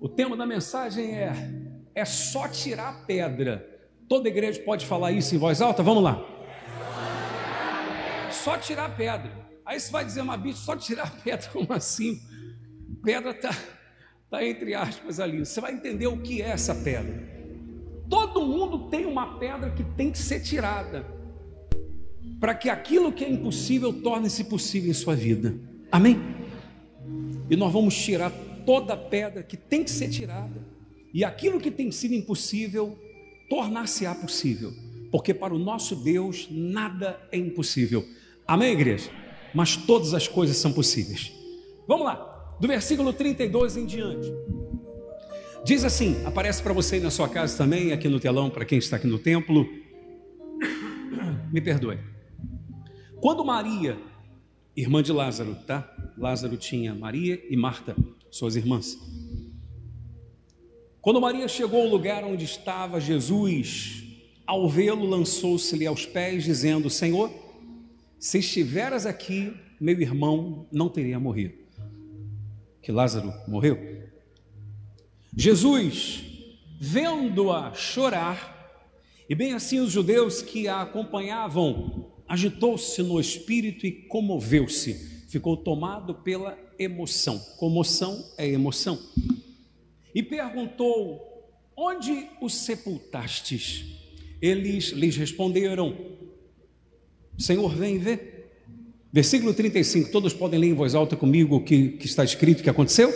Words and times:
O 0.00 0.08
tema 0.08 0.36
da 0.36 0.46
mensagem 0.46 1.14
é: 1.14 1.32
é 1.94 2.04
só 2.04 2.46
tirar 2.48 2.88
a 2.88 2.92
pedra. 3.04 3.78
Toda 4.08 4.28
igreja 4.28 4.60
pode 4.62 4.86
falar 4.86 5.12
isso 5.12 5.34
em 5.34 5.38
voz 5.38 5.60
alta? 5.60 5.82
Vamos 5.82 6.02
lá. 6.02 6.24
Só 8.30 8.56
tirar 8.56 8.86
a 8.86 8.90
pedra. 8.90 9.30
Aí 9.66 9.78
você 9.78 9.90
vai 9.90 10.04
dizer, 10.04 10.22
uma 10.22 10.36
bicho, 10.36 10.58
só 10.58 10.76
tirar 10.76 11.08
a 11.08 11.10
pedra, 11.10 11.50
como 11.52 11.72
assim? 11.72 12.18
Pedra 13.04 13.32
está 13.32 13.50
tá 14.30 14.44
entre 14.44 14.74
aspas 14.74 15.20
ali. 15.20 15.40
Você 15.40 15.60
vai 15.60 15.74
entender 15.74 16.06
o 16.06 16.18
que 16.18 16.40
é 16.40 16.50
essa 16.50 16.74
pedra. 16.74 17.28
Todo 18.08 18.46
mundo 18.46 18.88
tem 18.88 19.04
uma 19.04 19.38
pedra 19.38 19.70
que 19.70 19.84
tem 19.84 20.10
que 20.10 20.18
ser 20.18 20.40
tirada, 20.40 21.04
para 22.40 22.54
que 22.54 22.70
aquilo 22.70 23.12
que 23.12 23.24
é 23.24 23.30
impossível 23.30 23.92
torne-se 23.92 24.44
possível 24.44 24.90
em 24.90 24.94
sua 24.94 25.14
vida. 25.14 25.54
Amém? 25.92 26.18
E 27.50 27.56
nós 27.56 27.70
vamos 27.70 27.94
tirar 27.94 28.32
toda 28.68 28.94
pedra 28.94 29.42
que 29.42 29.56
tem 29.56 29.82
que 29.82 29.90
ser 29.90 30.10
tirada, 30.10 30.62
e 31.14 31.24
aquilo 31.24 31.58
que 31.58 31.70
tem 31.70 31.90
sido 31.90 32.12
impossível 32.12 32.98
tornar-se-á 33.48 34.14
possível, 34.14 34.74
porque 35.10 35.32
para 35.32 35.54
o 35.54 35.58
nosso 35.58 35.96
Deus 35.96 36.48
nada 36.50 37.18
é 37.32 37.38
impossível. 37.38 38.04
Amém, 38.46 38.72
igreja? 38.72 39.10
Mas 39.54 39.74
todas 39.74 40.12
as 40.12 40.28
coisas 40.28 40.58
são 40.58 40.70
possíveis. 40.70 41.32
Vamos 41.86 42.04
lá, 42.04 42.56
do 42.60 42.68
versículo 42.68 43.10
32 43.10 43.78
em 43.78 43.86
diante. 43.86 44.30
Diz 45.64 45.82
assim: 45.82 46.22
aparece 46.26 46.62
para 46.62 46.74
você 46.74 46.96
aí 46.96 47.00
na 47.00 47.10
sua 47.10 47.26
casa 47.26 47.56
também, 47.56 47.94
aqui 47.94 48.06
no 48.06 48.20
telão, 48.20 48.50
para 48.50 48.66
quem 48.66 48.76
está 48.76 48.96
aqui 48.96 49.06
no 49.06 49.18
templo. 49.18 49.66
Me 51.50 51.62
perdoe. 51.62 51.98
Quando 53.18 53.42
Maria, 53.46 53.96
irmã 54.76 55.02
de 55.02 55.10
Lázaro, 55.10 55.54
tá? 55.66 55.90
Lázaro 56.18 56.58
tinha 56.58 56.94
Maria 56.94 57.42
e 57.48 57.56
Marta 57.56 57.96
suas 58.30 58.56
irmãs. 58.56 58.98
Quando 61.00 61.20
Maria 61.20 61.48
chegou 61.48 61.82
ao 61.82 61.88
lugar 61.88 62.24
onde 62.24 62.44
estava 62.44 63.00
Jesus, 63.00 64.04
ao 64.46 64.68
vê-lo, 64.68 65.06
lançou-se-lhe 65.06 65.86
aos 65.86 66.04
pés, 66.04 66.44
dizendo: 66.44 66.90
Senhor, 66.90 67.30
se 68.18 68.38
estiveras 68.38 69.06
aqui, 69.06 69.52
meu 69.80 70.00
irmão 70.00 70.66
não 70.72 70.88
teria 70.88 71.20
morrido. 71.20 71.54
Que 72.82 72.90
Lázaro 72.90 73.32
morreu. 73.46 73.78
Jesus, 75.36 76.24
vendo-a 76.80 77.72
chorar, 77.74 78.56
e 79.28 79.34
bem 79.34 79.52
assim 79.52 79.78
os 79.78 79.92
judeus 79.92 80.42
que 80.42 80.66
a 80.66 80.82
acompanhavam, 80.82 82.10
agitou-se 82.26 83.02
no 83.02 83.20
espírito 83.20 83.86
e 83.86 83.92
comoveu-se, 83.92 85.26
ficou 85.28 85.56
tomado 85.56 86.14
pela 86.14 86.58
emoção. 86.78 87.38
Comoção 87.56 88.24
é 88.36 88.46
emoção. 88.46 88.98
E 90.14 90.22
perguntou: 90.22 91.28
Onde 91.76 92.28
os 92.40 92.54
sepultastes? 92.54 93.84
Eles 94.40 94.90
lhes 94.90 95.16
responderam: 95.16 95.96
Senhor, 97.36 97.74
vem 97.74 97.98
ver. 97.98 98.36
Versículo 99.12 99.54
35, 99.54 100.10
todos 100.10 100.34
podem 100.34 100.60
ler 100.60 100.68
em 100.68 100.74
voz 100.74 100.94
alta 100.94 101.16
comigo 101.16 101.56
o 101.56 101.64
que, 101.64 101.90
que 101.92 102.06
está 102.06 102.22
escrito 102.22 102.62
que 102.62 102.68
aconteceu? 102.68 103.10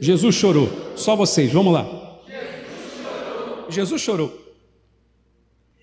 Jesus 0.00 0.34
chorou. 0.34 0.68
Só 0.96 1.14
vocês, 1.14 1.52
vamos 1.52 1.72
lá. 1.72 2.20
Jesus 2.26 3.02
chorou. 3.02 3.70
Jesus 3.70 4.00
chorou. 4.00 4.56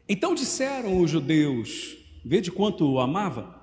Então 0.08 0.34
disseram 0.34 1.00
os 1.00 1.12
judeus: 1.12 1.98
Vede 2.26 2.52
quanto 2.52 2.90
o 2.90 3.00
amava. 3.00 3.59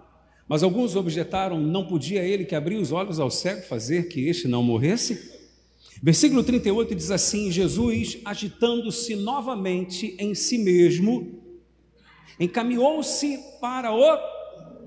Mas 0.49 0.63
alguns 0.63 0.95
objetaram: 0.95 1.61
não 1.61 1.87
podia 1.87 2.23
ele 2.23 2.45
que 2.45 2.55
abria 2.55 2.81
os 2.81 2.93
olhos 2.93 3.19
ao 3.19 3.31
cego 3.31 3.63
fazer 3.63 4.09
que 4.09 4.29
este 4.29 4.47
não 4.47 4.63
morresse? 4.63 5.35
Versículo 6.03 6.43
38 6.45 6.95
diz 6.95 7.11
assim: 7.11 7.51
Jesus, 7.51 8.19
agitando-se 8.25 9.17
novamente 9.17 10.15
em 10.19 10.35
si 10.35 10.59
mesmo, 10.59 11.43
encaminhou-se 12.39 13.39
para 13.61 13.93
o 13.93 14.17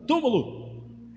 túmulo. 0.05 0.69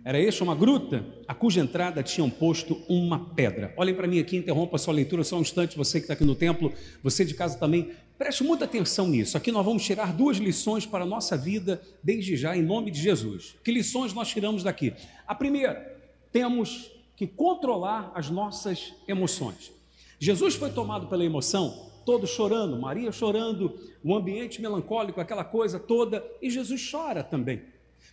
Era 0.05 0.19
este 0.19 0.43
uma 0.43 0.55
gruta, 0.55 1.07
a 1.33 1.35
cuja 1.35 1.63
entrada 1.63 2.03
tinham 2.03 2.29
posto 2.29 2.83
uma 2.91 3.19
pedra. 3.19 3.73
Olhem 3.79 3.95
para 3.95 4.07
mim 4.07 4.19
aqui, 4.19 4.37
interrompa 4.37 4.77
a 4.77 4.79
sua 4.79 4.93
leitura 4.93 5.25
só 5.25 5.39
um 5.39 5.41
instante, 5.41 5.79
você 5.79 5.99
que 5.99 6.05
está 6.05 6.13
aqui 6.13 6.27
no 6.27 6.35
templo, 6.35 6.71
você 7.03 7.25
de 7.25 7.33
casa 7.33 7.59
também, 7.59 7.91
preste 8.19 8.45
muita 8.45 8.67
atenção 8.67 9.09
nisso. 9.09 9.35
Aqui 9.35 9.51
nós 9.51 9.65
vamos 9.65 9.83
tirar 9.83 10.13
duas 10.13 10.37
lições 10.37 10.85
para 10.85 11.05
a 11.05 11.07
nossa 11.07 11.35
vida, 11.35 11.81
desde 12.03 12.37
já, 12.37 12.55
em 12.55 12.61
nome 12.61 12.91
de 12.91 13.01
Jesus. 13.01 13.57
Que 13.65 13.73
lições 13.73 14.13
nós 14.13 14.29
tiramos 14.29 14.63
daqui? 14.63 14.93
A 15.27 15.35
primeira, 15.35 15.99
temos 16.31 16.91
que 17.17 17.27
controlar 17.27 18.13
as 18.15 18.29
nossas 18.29 18.93
emoções. 19.09 19.73
Jesus 20.19 20.55
foi 20.55 20.69
tomado 20.69 21.07
pela 21.07 21.25
emoção, 21.25 21.91
todo 22.05 22.27
chorando, 22.27 22.79
Maria 22.79 23.11
chorando, 23.11 23.81
o 24.05 24.15
ambiente 24.15 24.61
melancólico, 24.61 25.19
aquela 25.19 25.45
coisa 25.45 25.81
toda, 25.81 26.23
e 26.43 26.51
Jesus 26.51 26.91
chora 26.91 27.25
também. 27.25 27.63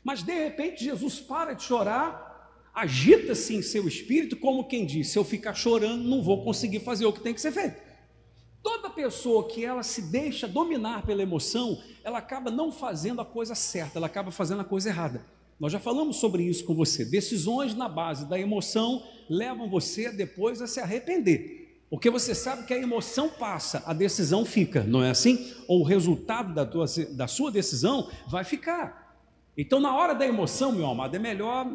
Mas 0.05 0.23
de 0.23 0.33
repente 0.33 0.85
Jesus 0.85 1.19
para 1.19 1.51
de 1.51 1.63
chorar, 1.63 2.28
agita-se 2.81 3.55
em 3.55 3.61
seu 3.61 3.87
espírito, 3.87 4.35
como 4.35 4.67
quem 4.67 4.85
diz: 4.85 5.09
se 5.09 5.17
eu 5.17 5.23
ficar 5.23 5.53
chorando, 5.53 6.03
não 6.03 6.21
vou 6.21 6.43
conseguir 6.43 6.79
fazer 6.79 7.05
o 7.05 7.13
que 7.13 7.21
tem 7.21 7.33
que 7.33 7.41
ser 7.41 7.51
feito. 7.51 7.77
Toda 8.61 8.89
pessoa 8.89 9.47
que 9.47 9.63
ela 9.63 9.83
se 9.83 10.01
deixa 10.01 10.47
dominar 10.47 11.05
pela 11.05 11.23
emoção, 11.23 11.81
ela 12.03 12.17
acaba 12.17 12.51
não 12.51 12.71
fazendo 12.71 13.21
a 13.21 13.25
coisa 13.25 13.55
certa, 13.55 13.97
ela 13.97 14.07
acaba 14.07 14.31
fazendo 14.31 14.61
a 14.61 14.65
coisa 14.65 14.89
errada. 14.89 15.25
Nós 15.59 15.71
já 15.71 15.79
falamos 15.79 16.17
sobre 16.17 16.43
isso 16.43 16.63
com 16.65 16.73
você. 16.73 17.03
Decisões 17.03 17.75
na 17.75 17.89
base 17.89 18.25
da 18.25 18.39
emoção 18.39 19.03
levam 19.29 19.69
você 19.69 20.09
depois 20.09 20.61
a 20.61 20.67
se 20.67 20.79
arrepender. 20.79 21.83
Porque 21.89 22.09
você 22.09 22.35
sabe 22.35 22.65
que 22.65 22.73
a 22.73 22.77
emoção 22.77 23.29
passa, 23.29 23.83
a 23.85 23.93
decisão 23.93 24.45
fica, 24.45 24.83
não 24.83 25.03
é 25.03 25.09
assim? 25.09 25.51
Ou 25.67 25.81
o 25.81 25.83
resultado 25.83 26.53
da, 26.53 26.65
tua, 26.65 26.85
da 27.11 27.27
sua 27.27 27.51
decisão 27.51 28.09
vai 28.27 28.43
ficar. 28.43 29.17
Então, 29.57 29.79
na 29.79 29.93
hora 29.93 30.13
da 30.13 30.25
emoção, 30.25 30.71
meu 30.71 30.85
amado, 30.85 31.15
é 31.15 31.19
melhor 31.19 31.67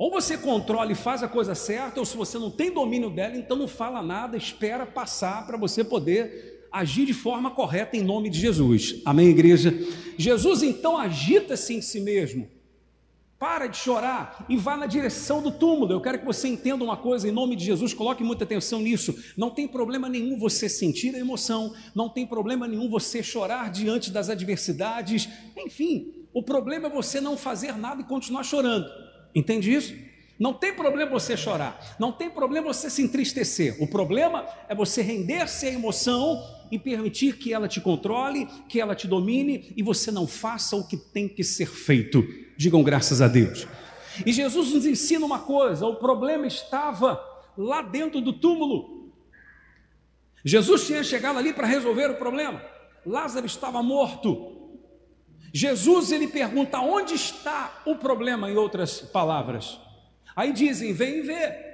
ou 0.00 0.10
você 0.10 0.38
controla 0.38 0.90
e 0.90 0.94
faz 0.94 1.22
a 1.22 1.28
coisa 1.28 1.54
certa, 1.54 2.00
ou 2.00 2.06
se 2.06 2.16
você 2.16 2.38
não 2.38 2.50
tem 2.50 2.72
domínio 2.72 3.10
dela, 3.10 3.36
então 3.36 3.54
não 3.54 3.68
fala 3.68 4.02
nada, 4.02 4.34
espera 4.34 4.86
passar 4.86 5.46
para 5.46 5.58
você 5.58 5.84
poder 5.84 6.66
agir 6.72 7.04
de 7.04 7.12
forma 7.12 7.50
correta 7.50 7.98
em 7.98 8.02
nome 8.02 8.30
de 8.30 8.40
Jesus. 8.40 9.02
Amém, 9.04 9.28
igreja? 9.28 9.78
Jesus 10.16 10.62
então 10.62 10.96
agita-se 10.96 11.74
em 11.74 11.82
si 11.82 12.00
mesmo, 12.00 12.48
para 13.38 13.66
de 13.66 13.76
chorar 13.76 14.46
e 14.48 14.56
vá 14.56 14.74
na 14.74 14.86
direção 14.86 15.42
do 15.42 15.50
túmulo. 15.50 15.92
Eu 15.92 16.00
quero 16.00 16.20
que 16.20 16.24
você 16.24 16.48
entenda 16.48 16.82
uma 16.82 16.96
coisa 16.96 17.28
em 17.28 17.30
nome 17.30 17.54
de 17.54 17.66
Jesus, 17.66 17.92
coloque 17.92 18.24
muita 18.24 18.44
atenção 18.44 18.80
nisso. 18.80 19.14
Não 19.36 19.50
tem 19.50 19.68
problema 19.68 20.08
nenhum 20.08 20.38
você 20.38 20.66
sentir 20.66 21.14
a 21.14 21.18
emoção, 21.18 21.74
não 21.94 22.08
tem 22.08 22.26
problema 22.26 22.66
nenhum 22.66 22.88
você 22.88 23.22
chorar 23.22 23.70
diante 23.70 24.10
das 24.10 24.30
adversidades, 24.30 25.28
enfim, 25.58 26.26
o 26.32 26.42
problema 26.42 26.86
é 26.86 26.90
você 26.90 27.20
não 27.20 27.36
fazer 27.36 27.76
nada 27.76 28.00
e 28.00 28.04
continuar 28.04 28.44
chorando. 28.44 29.09
Entende 29.34 29.72
isso? 29.72 29.94
Não 30.38 30.54
tem 30.54 30.72
problema 30.72 31.10
você 31.10 31.36
chorar, 31.36 31.96
não 31.98 32.10
tem 32.10 32.30
problema 32.30 32.72
você 32.72 32.88
se 32.88 33.02
entristecer. 33.02 33.76
O 33.78 33.86
problema 33.86 34.46
é 34.68 34.74
você 34.74 35.02
render-se 35.02 35.66
à 35.66 35.70
emoção 35.70 36.42
e 36.70 36.78
permitir 36.78 37.36
que 37.36 37.52
ela 37.52 37.68
te 37.68 37.78
controle, 37.78 38.48
que 38.66 38.80
ela 38.80 38.94
te 38.94 39.06
domine 39.06 39.70
e 39.76 39.82
você 39.82 40.10
não 40.10 40.26
faça 40.26 40.76
o 40.76 40.86
que 40.86 40.96
tem 40.96 41.28
que 41.28 41.44
ser 41.44 41.66
feito. 41.66 42.26
Digam 42.56 42.82
graças 42.82 43.20
a 43.20 43.28
Deus. 43.28 43.68
E 44.24 44.32
Jesus 44.32 44.72
nos 44.72 44.86
ensina 44.86 45.26
uma 45.26 45.40
coisa: 45.40 45.86
o 45.86 45.96
problema 45.96 46.46
estava 46.46 47.22
lá 47.56 47.82
dentro 47.82 48.20
do 48.22 48.32
túmulo. 48.32 49.12
Jesus 50.42 50.86
tinha 50.86 51.04
chegado 51.04 51.38
ali 51.38 51.52
para 51.52 51.66
resolver 51.66 52.10
o 52.10 52.16
problema. 52.16 52.62
Lázaro 53.04 53.44
estava 53.44 53.82
morto. 53.82 54.49
Jesus 55.52 56.12
ele 56.12 56.28
pergunta 56.28 56.80
onde 56.80 57.14
está 57.14 57.82
o 57.84 57.96
problema, 57.96 58.50
em 58.50 58.56
outras 58.56 59.00
palavras. 59.00 59.78
Aí 60.36 60.52
dizem: 60.52 60.92
vem 60.92 61.22
ver. 61.22 61.70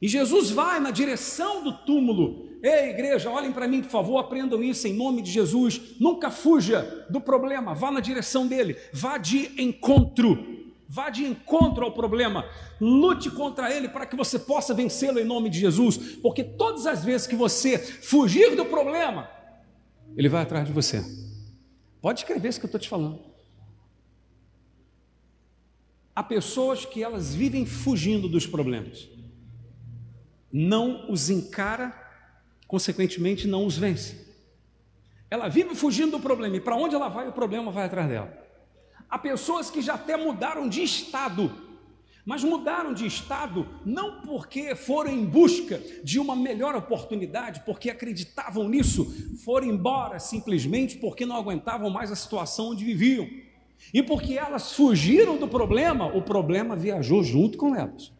E 0.00 0.08
Jesus 0.08 0.50
vai 0.50 0.80
na 0.80 0.90
direção 0.90 1.62
do 1.62 1.72
túmulo. 1.84 2.50
Ei, 2.62 2.90
igreja, 2.90 3.30
olhem 3.30 3.52
para 3.52 3.68
mim, 3.68 3.82
por 3.82 3.90
favor, 3.90 4.18
aprendam 4.18 4.62
isso 4.62 4.86
em 4.88 4.94
nome 4.94 5.22
de 5.22 5.30
Jesus. 5.30 5.96
Nunca 6.00 6.30
fuja 6.30 7.06
do 7.08 7.20
problema, 7.20 7.74
vá 7.74 7.90
na 7.90 8.00
direção 8.00 8.46
dele, 8.46 8.76
vá 8.92 9.16
de 9.18 9.50
encontro. 9.62 10.60
Vá 10.88 11.08
de 11.08 11.24
encontro 11.24 11.86
ao 11.86 11.92
problema, 11.92 12.44
lute 12.78 13.30
contra 13.30 13.74
ele 13.74 13.88
para 13.88 14.04
que 14.04 14.14
você 14.14 14.38
possa 14.38 14.74
vencê-lo 14.74 15.18
em 15.18 15.24
nome 15.24 15.48
de 15.48 15.58
Jesus, 15.58 15.96
porque 16.22 16.44
todas 16.44 16.84
as 16.86 17.02
vezes 17.02 17.26
que 17.26 17.34
você 17.34 17.78
fugir 17.78 18.54
do 18.54 18.66
problema, 18.66 19.26
ele 20.14 20.28
vai 20.28 20.42
atrás 20.42 20.66
de 20.66 20.72
você. 20.72 21.02
Pode 22.02 22.20
escrever 22.20 22.48
isso 22.48 22.58
que 22.58 22.66
eu 22.66 22.68
estou 22.68 22.80
te 22.80 22.88
falando. 22.88 23.20
Há 26.14 26.22
pessoas 26.22 26.84
que 26.84 27.02
elas 27.02 27.34
vivem 27.34 27.64
fugindo 27.64 28.28
dos 28.28 28.46
problemas, 28.46 29.08
não 30.52 31.10
os 31.10 31.30
encara, 31.30 31.96
consequentemente 32.66 33.46
não 33.46 33.64
os 33.64 33.78
vence. 33.78 34.30
Ela 35.30 35.48
vive 35.48 35.74
fugindo 35.74 36.10
do 36.10 36.20
problema 36.20 36.56
e 36.56 36.60
para 36.60 36.76
onde 36.76 36.94
ela 36.94 37.08
vai, 37.08 37.28
o 37.28 37.32
problema 37.32 37.70
vai 37.70 37.86
atrás 37.86 38.08
dela. 38.08 38.36
Há 39.08 39.16
pessoas 39.16 39.70
que 39.70 39.80
já 39.80 39.94
até 39.94 40.16
mudaram 40.16 40.68
de 40.68 40.82
estado, 40.82 41.50
mas 42.24 42.44
mudaram 42.44 42.94
de 42.94 43.06
estado 43.06 43.66
não 43.84 44.20
porque 44.20 44.74
foram 44.74 45.10
em 45.10 45.24
busca 45.24 45.80
de 46.04 46.18
uma 46.18 46.36
melhor 46.36 46.74
oportunidade, 46.76 47.62
porque 47.66 47.90
acreditavam 47.90 48.68
nisso, 48.68 49.04
foram 49.44 49.66
embora 49.66 50.18
simplesmente 50.18 50.96
porque 50.96 51.26
não 51.26 51.36
aguentavam 51.36 51.90
mais 51.90 52.12
a 52.12 52.16
situação 52.16 52.70
onde 52.70 52.84
viviam. 52.84 53.28
E 53.92 54.02
porque 54.02 54.34
elas 54.34 54.72
fugiram 54.72 55.36
do 55.36 55.48
problema, 55.48 56.06
o 56.06 56.22
problema 56.22 56.76
viajou 56.76 57.24
junto 57.24 57.58
com 57.58 57.74
elas. 57.74 58.12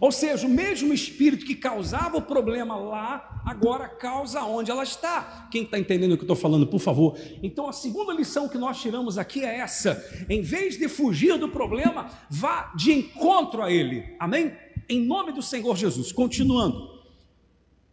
Ou 0.00 0.10
seja, 0.10 0.46
o 0.46 0.50
mesmo 0.50 0.92
espírito 0.92 1.44
que 1.44 1.54
causava 1.54 2.16
o 2.16 2.22
problema 2.22 2.76
lá, 2.76 3.42
agora 3.44 3.88
causa 3.88 4.42
onde 4.42 4.70
ela 4.70 4.82
está. 4.82 5.48
Quem 5.50 5.62
está 5.62 5.78
entendendo 5.78 6.12
o 6.12 6.16
que 6.16 6.22
eu 6.22 6.26
estou 6.26 6.36
falando, 6.36 6.66
por 6.66 6.80
favor? 6.80 7.18
Então, 7.42 7.68
a 7.68 7.72
segunda 7.72 8.12
lição 8.12 8.48
que 8.48 8.58
nós 8.58 8.80
tiramos 8.80 9.18
aqui 9.18 9.44
é 9.44 9.58
essa: 9.58 10.04
em 10.28 10.42
vez 10.42 10.76
de 10.76 10.88
fugir 10.88 11.38
do 11.38 11.48
problema, 11.48 12.10
vá 12.28 12.72
de 12.74 12.92
encontro 12.92 13.62
a 13.62 13.70
ele. 13.70 14.16
Amém? 14.18 14.56
Em 14.88 15.04
nome 15.04 15.32
do 15.32 15.42
Senhor 15.42 15.76
Jesus. 15.76 16.12
Continuando. 16.12 16.92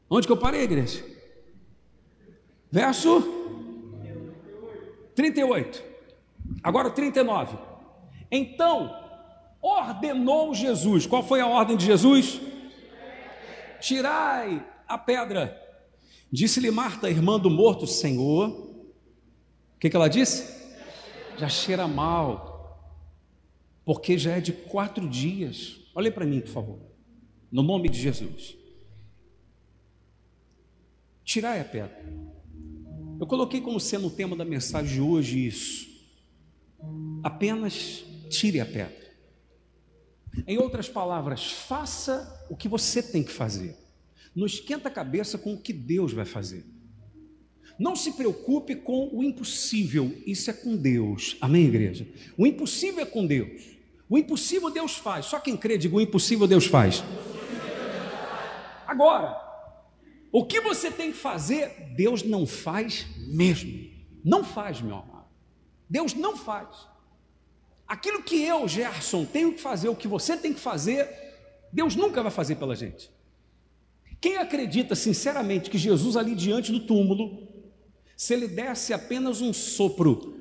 Onde 0.09 0.27
que 0.27 0.33
eu 0.33 0.38
parei, 0.38 0.63
igreja? 0.63 1.05
Verso 2.69 3.21
38. 5.15 5.83
Agora 6.63 6.88
o 6.88 6.91
39. 6.91 7.57
Então, 8.31 9.00
ordenou 9.61 10.53
Jesus. 10.53 11.05
Qual 11.05 11.23
foi 11.23 11.39
a 11.39 11.47
ordem 11.47 11.77
de 11.77 11.85
Jesus? 11.85 12.41
Tirai 13.79 14.65
a 14.87 14.97
pedra. 14.97 15.59
Disse-lhe 16.31 16.71
Marta, 16.71 17.09
irmã 17.09 17.39
do 17.39 17.49
morto, 17.49 17.85
Senhor. 17.85 18.49
O 18.49 19.79
que, 19.79 19.89
que 19.89 19.95
ela 19.95 20.07
disse? 20.07 20.61
Já 21.37 21.49
cheira 21.49 21.87
mal, 21.87 22.95
porque 23.83 24.17
já 24.17 24.37
é 24.37 24.41
de 24.41 24.53
quatro 24.53 25.09
dias. 25.09 25.79
Olhe 25.93 26.11
para 26.11 26.25
mim, 26.25 26.39
por 26.39 26.49
favor, 26.49 26.79
no 27.51 27.63
nome 27.63 27.89
de 27.89 27.99
Jesus. 27.99 28.55
Tirai 31.23 31.59
a 31.59 31.65
pedra. 31.65 31.99
Eu 33.19 33.27
coloquei 33.27 33.61
como 33.61 33.79
sendo 33.79 34.07
o 34.07 34.11
tema 34.11 34.35
da 34.35 34.45
mensagem 34.45 34.95
de 34.95 35.01
hoje 35.01 35.45
isso. 35.45 35.89
Apenas 37.23 38.03
tire 38.29 38.59
a 38.59 38.65
pedra. 38.65 39.00
Em 40.47 40.57
outras 40.57 40.87
palavras, 40.87 41.51
faça 41.51 42.45
o 42.49 42.55
que 42.55 42.67
você 42.67 43.03
tem 43.03 43.23
que 43.23 43.31
fazer. 43.31 43.75
Não 44.35 44.45
esquenta 44.45 44.87
a 44.87 44.91
cabeça 44.91 45.37
com 45.37 45.53
o 45.53 45.61
que 45.61 45.73
Deus 45.73 46.13
vai 46.13 46.25
fazer. 46.25 46.65
Não 47.77 47.95
se 47.95 48.13
preocupe 48.13 48.75
com 48.75 49.09
o 49.11 49.23
impossível, 49.23 50.15
isso 50.25 50.49
é 50.49 50.53
com 50.53 50.77
Deus. 50.77 51.35
Amém, 51.41 51.65
igreja? 51.65 52.07
O 52.37 52.45
impossível 52.45 53.01
é 53.01 53.05
com 53.05 53.25
Deus. 53.25 53.77
O 54.07 54.17
impossível 54.17 54.69
Deus 54.69 54.95
faz. 54.97 55.25
Só 55.25 55.39
quem 55.39 55.57
crê, 55.57 55.77
diga: 55.77 55.95
o 55.95 56.01
impossível 56.01 56.47
Deus 56.47 56.65
faz. 56.65 57.03
Agora, 58.85 59.35
o 60.31 60.45
que 60.45 60.61
você 60.61 60.91
tem 60.91 61.11
que 61.11 61.17
fazer, 61.17 61.93
Deus 61.95 62.23
não 62.23 62.45
faz 62.45 63.05
mesmo. 63.27 63.89
Não 64.23 64.43
faz, 64.43 64.81
meu 64.81 64.95
amado. 64.95 65.27
Deus 65.89 66.13
não 66.13 66.37
faz. 66.37 66.67
Aquilo 67.91 68.23
que 68.23 68.41
eu, 68.41 68.69
Gerson, 68.69 69.25
tenho 69.25 69.51
que 69.51 69.59
fazer, 69.59 69.89
o 69.89 69.95
que 69.97 70.07
você 70.07 70.38
tem 70.38 70.53
que 70.53 70.61
fazer, 70.61 71.09
Deus 71.73 71.93
nunca 71.93 72.23
vai 72.23 72.31
fazer 72.31 72.55
pela 72.55 72.73
gente. 72.73 73.11
Quem 74.21 74.38
acredita 74.38 74.95
sinceramente 74.95 75.69
que 75.69 75.77
Jesus 75.77 76.15
ali 76.15 76.33
diante 76.33 76.71
do 76.71 76.79
túmulo, 76.79 77.45
se 78.15 78.33
ele 78.33 78.47
desse 78.47 78.93
apenas 78.93 79.41
um 79.41 79.51
sopro, 79.51 80.39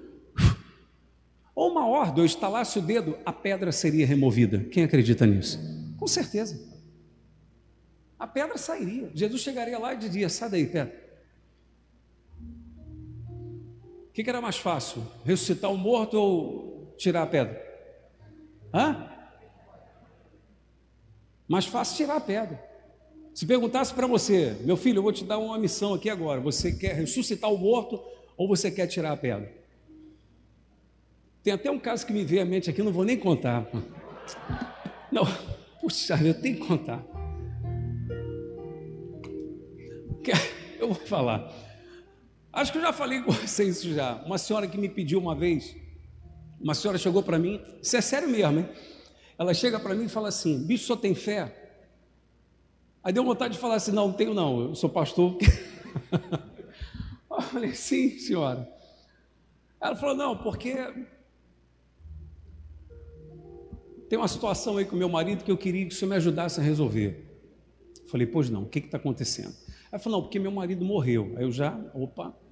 ou 1.53 1.73
uma 1.73 1.89
ordem, 1.89 2.21
ou 2.21 2.25
estalasse 2.25 2.79
o 2.79 2.83
dedo, 2.83 3.19
a 3.27 3.33
pedra 3.33 3.73
seria 3.73 4.07
removida. 4.07 4.61
Quem 4.71 4.85
acredita 4.85 5.27
nisso? 5.27 5.59
Com 5.99 6.07
certeza. 6.07 6.57
A 8.17 8.29
pedra 8.29 8.59
sairia. 8.59 9.11
Jesus 9.13 9.43
chegaria 9.43 9.77
lá 9.77 9.93
e 9.93 9.97
diria: 9.97 10.29
sai 10.29 10.51
daí, 10.51 10.67
pedra. 10.67 10.95
O 14.09 14.13
que, 14.13 14.23
que 14.23 14.31
era 14.31 14.41
mais 14.41 14.57
fácil? 14.57 15.05
Ressuscitar 15.25 15.73
o 15.73 15.77
morto 15.77 16.15
ou 16.15 16.70
tirar 17.01 17.23
a 17.23 17.27
pedra? 17.27 17.61
Hã? 18.73 19.09
Mais 21.49 21.67
fácil 21.67 21.97
tirar 21.97 22.17
a 22.17 22.21
pedra. 22.21 22.63
Se 23.35 23.47
perguntasse 23.47 23.93
para 23.93 24.07
você, 24.07 24.57
meu 24.61 24.77
filho, 24.77 24.99
eu 24.99 25.03
vou 25.03 25.13
te 25.13 25.25
dar 25.25 25.39
uma 25.39 25.59
missão 25.59 25.95
aqui 25.95 26.11
agora. 26.11 26.41
Você 26.41 26.73
quer 26.73 26.95
ressuscitar 26.95 27.53
o 27.53 27.59
morto 27.59 28.01
ou 28.37 28.47
você 28.47 28.71
quer 28.71 28.87
tirar 28.87 29.13
a 29.13 29.17
pedra? 29.17 29.53
Tem 31.43 31.53
até 31.53 31.71
um 31.71 31.79
caso 31.79 32.07
que 32.07 32.13
me 32.13 32.23
veio 32.23 32.43
à 32.43 32.45
mente 32.45 32.69
aqui, 32.69 32.83
não 32.83 32.93
vou 32.93 33.05
nem 33.05 33.17
contar. 33.17 33.67
Não, 35.11 35.25
puxa, 35.81 36.15
eu 36.23 36.41
tenho 36.41 36.55
que 36.55 36.67
contar. 36.67 37.05
Eu 40.79 40.87
vou 40.95 41.07
falar. 41.07 41.53
Acho 42.53 42.71
que 42.71 42.79
eu 42.79 42.83
já 42.83 42.93
falei 42.93 43.21
com 43.23 43.33
vocês 43.33 43.79
isso 43.79 43.93
já. 43.93 44.23
Uma 44.25 44.39
senhora 44.39 44.69
que 44.69 44.79
me 44.79 44.89
pediu 44.89 45.19
uma 45.19 45.35
vez 45.35 45.77
uma 46.61 46.75
senhora 46.75 46.99
chegou 46.99 47.23
para 47.23 47.39
mim, 47.39 47.61
isso 47.83 47.97
é 47.97 48.01
sério 48.01 48.29
mesmo, 48.29 48.61
hein? 48.61 48.69
Ela 49.39 49.55
chega 49.55 49.81
para 49.81 49.95
mim 49.95 50.05
e 50.05 50.09
fala 50.09 50.29
assim: 50.29 50.63
bicho, 50.63 50.85
só 50.85 50.95
tem 50.95 51.15
fé? 51.15 51.57
Aí 53.03 53.13
deu 53.13 53.25
vontade 53.25 53.55
de 53.55 53.61
falar 53.61 53.77
assim: 53.77 53.93
não, 53.93 54.09
não 54.09 54.15
tenho 54.15 54.35
não, 54.35 54.61
eu 54.61 54.75
sou 54.75 54.91
pastor. 54.91 55.39
eu 57.31 57.41
falei: 57.41 57.73
sim, 57.75 58.19
senhora. 58.19 58.71
Ela 59.81 59.97
falou: 59.97 60.15
não, 60.15 60.37
porque 60.37 60.77
tem 64.11 64.19
uma 64.19 64.29
situação 64.29 64.77
aí 64.77 64.85
com 64.85 64.95
meu 64.95 65.09
marido 65.09 65.43
que 65.43 65.51
eu 65.51 65.57
queria 65.57 65.87
que 65.87 65.95
o 65.95 65.97
senhor 65.97 66.11
me 66.11 66.17
ajudasse 66.17 66.61
a 66.61 66.63
resolver. 66.63 67.27
Eu 68.03 68.09
falei: 68.09 68.27
pois 68.27 68.51
não, 68.51 68.65
o 68.65 68.69
que 68.69 68.81
está 68.81 68.99
acontecendo? 68.99 69.55
Ela 69.91 69.99
falou: 69.99 70.19
não, 70.19 70.25
porque 70.27 70.39
meu 70.39 70.53
marido 70.53 70.85
morreu. 70.85 71.33
Aí 71.39 71.45
eu 71.45 71.51
já, 71.51 71.81
opa. 71.95 72.37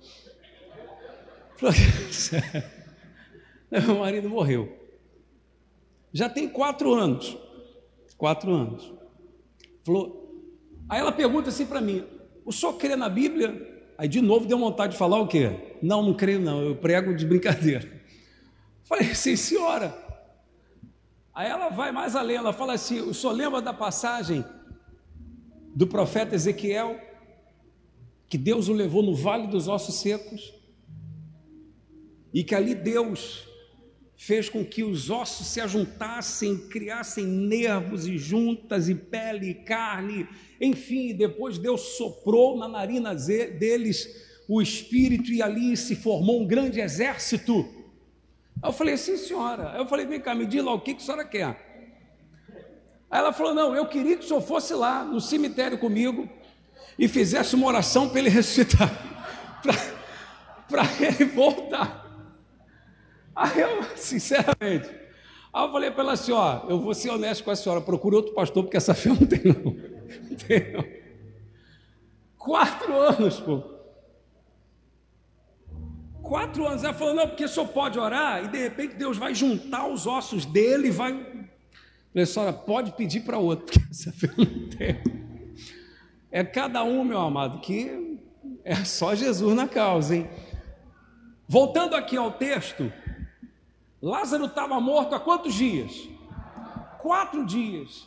Falei, 1.59 1.75
Meu 3.87 3.99
marido 3.99 4.29
morreu. 4.29 4.77
Já 6.13 6.29
tem 6.29 6.49
quatro 6.49 6.95
anos. 6.95 7.37
Quatro 8.17 8.53
anos. 8.53 8.93
Falou. 9.85 10.27
Aí 10.89 11.01
ela 11.01 11.13
pergunta 11.13 11.51
assim 11.51 11.67
para 11.67 11.81
mim: 11.81 12.05
o 12.45 12.53
senhor 12.53 12.75
crê 12.75 12.97
na 12.97 13.09
Bíblia? 13.09 13.77
Aí 13.97 14.09
de 14.09 14.21
novo 14.21 14.47
deu 14.47 14.59
vontade 14.59 14.93
de 14.93 14.99
falar 14.99 15.21
o 15.21 15.29
quê? 15.29 15.77
Não, 15.83 16.03
não 16.03 16.15
creio, 16.15 16.41
não. 16.41 16.63
Eu 16.63 16.77
prego 16.77 17.15
de 17.15 17.27
brincadeira. 17.27 18.01
Falei, 18.85 19.15
sim, 19.15 19.37
senhora. 19.37 19.97
Aí 21.35 21.49
ela 21.49 21.69
vai 21.69 21.93
mais 21.93 22.17
além, 22.17 22.37
ela 22.37 22.53
fala 22.53 22.73
assim: 22.73 23.01
o 23.01 23.13
senhor 23.13 23.33
lembra 23.33 23.61
da 23.61 23.73
passagem 23.73 24.45
do 25.75 25.87
profeta 25.87 26.35
Ezequiel? 26.35 26.99
Que 28.29 28.37
Deus 28.37 28.69
o 28.69 28.73
levou 28.73 29.03
no 29.03 29.15
vale 29.15 29.47
dos 29.47 29.69
ossos 29.69 29.97
secos? 29.97 30.53
E 32.33 32.45
que 32.45 32.55
ali 32.55 32.75
Deus 32.75 33.48
fez 34.19 34.49
com 34.49 34.65
que 34.65 34.83
os 34.83 35.11
ossos 35.11 35.47
se 35.47 35.61
ajuntassem, 35.61 36.59
criassem 36.69 37.25
nervos 37.25 38.05
e 38.05 38.19
juntas, 38.19 38.89
e 38.89 38.95
pele 38.95 39.51
e 39.51 39.55
carne, 39.55 40.27
enfim, 40.61 41.15
depois 41.15 41.57
Deus 41.57 41.97
soprou 41.97 42.59
na 42.59 42.67
narina 42.67 43.15
deles 43.15 44.27
o 44.49 44.61
espírito 44.61 45.31
e 45.31 45.41
ali 45.41 45.77
se 45.77 45.95
formou 45.95 46.43
um 46.43 46.47
grande 46.47 46.81
exército. 46.81 47.65
Eu 48.63 48.73
falei, 48.73 48.97
sim 48.97 49.17
senhora. 49.17 49.75
Eu 49.77 49.87
falei, 49.87 50.05
vem 50.05 50.21
cá, 50.21 50.35
me 50.35 50.47
diga 50.47 50.65
lá 50.65 50.75
o 50.75 50.81
que, 50.81 50.95
que 50.95 51.03
a 51.03 51.05
senhora 51.05 51.25
quer. 51.25 51.47
Aí 53.09 53.21
ela 53.21 53.33
falou, 53.33 53.55
não, 53.55 53.77
eu 53.77 53.87
queria 53.87 54.17
que 54.17 54.25
o 54.25 54.27
senhor 54.27 54.41
fosse 54.41 54.75
lá 54.75 55.05
no 55.05 55.21
cemitério 55.21 55.79
comigo 55.79 56.29
e 56.99 57.07
fizesse 57.07 57.55
uma 57.55 57.69
oração 57.69 58.09
para 58.09 58.19
ele 58.19 58.31
ressuscitar, 58.31 58.91
para 60.69 60.83
ele 61.07 61.25
voltar. 61.27 62.08
Aí 63.39 63.61
eu, 63.61 63.85
sinceramente, 63.95 64.91
aí 65.53 65.65
eu 65.65 65.71
falei 65.71 65.93
para 65.93 66.03
ela 66.03 66.13
assim: 66.15 66.33
ó, 66.33 66.67
eu 66.69 66.81
vou 66.81 66.93
ser 66.93 67.11
honesto 67.11 67.45
com 67.45 67.53
a 67.53 67.57
senhora, 67.57 67.81
procure 67.81 68.17
outro 68.17 68.35
pastor, 68.35 68.65
porque 68.65 68.77
essa 68.77 68.95
fé 68.95 69.11
não 69.11 69.17
tem, 69.19 69.41
não. 69.45 69.77
Tem. 70.37 71.09
Quatro 72.37 72.99
anos, 72.99 73.39
pô. 73.39 73.63
Quatro 76.21 76.67
anos. 76.67 76.83
Ela 76.83 76.93
falou: 76.95 77.15
não, 77.15 77.29
porque 77.29 77.47
só 77.47 77.65
pode 77.65 77.97
orar 77.97 78.45
e 78.45 78.49
de 78.49 78.59
repente 78.59 78.97
Deus 78.97 79.17
vai 79.17 79.33
juntar 79.37 79.87
os 79.87 80.05
ossos 80.05 80.45
dele 80.45 80.89
e 80.89 80.91
vai. 80.91 81.13
Falei, 82.13 82.27
senhora, 82.27 82.53
pode 82.53 82.91
pedir 82.93 83.21
para 83.21 83.39
outro, 83.39 83.67
porque 83.67 83.81
essa 83.89 84.11
fé 84.11 84.29
não 84.37 84.69
tem. 84.69 85.01
É 86.33 86.43
cada 86.43 86.83
um, 86.83 87.05
meu 87.05 87.21
amado, 87.21 87.61
que 87.61 88.19
é 88.65 88.75
só 88.85 89.15
Jesus 89.15 89.55
na 89.55 89.69
causa, 89.69 90.17
hein? 90.17 90.29
Voltando 91.47 91.95
aqui 91.95 92.17
ao 92.17 92.33
texto, 92.33 92.93
Lázaro 94.01 94.47
estava 94.47 94.81
morto 94.81 95.15
há 95.15 95.21
quantos 95.21 95.55
dias? 95.55 96.09
Quatro 97.01 97.45
dias. 97.45 98.07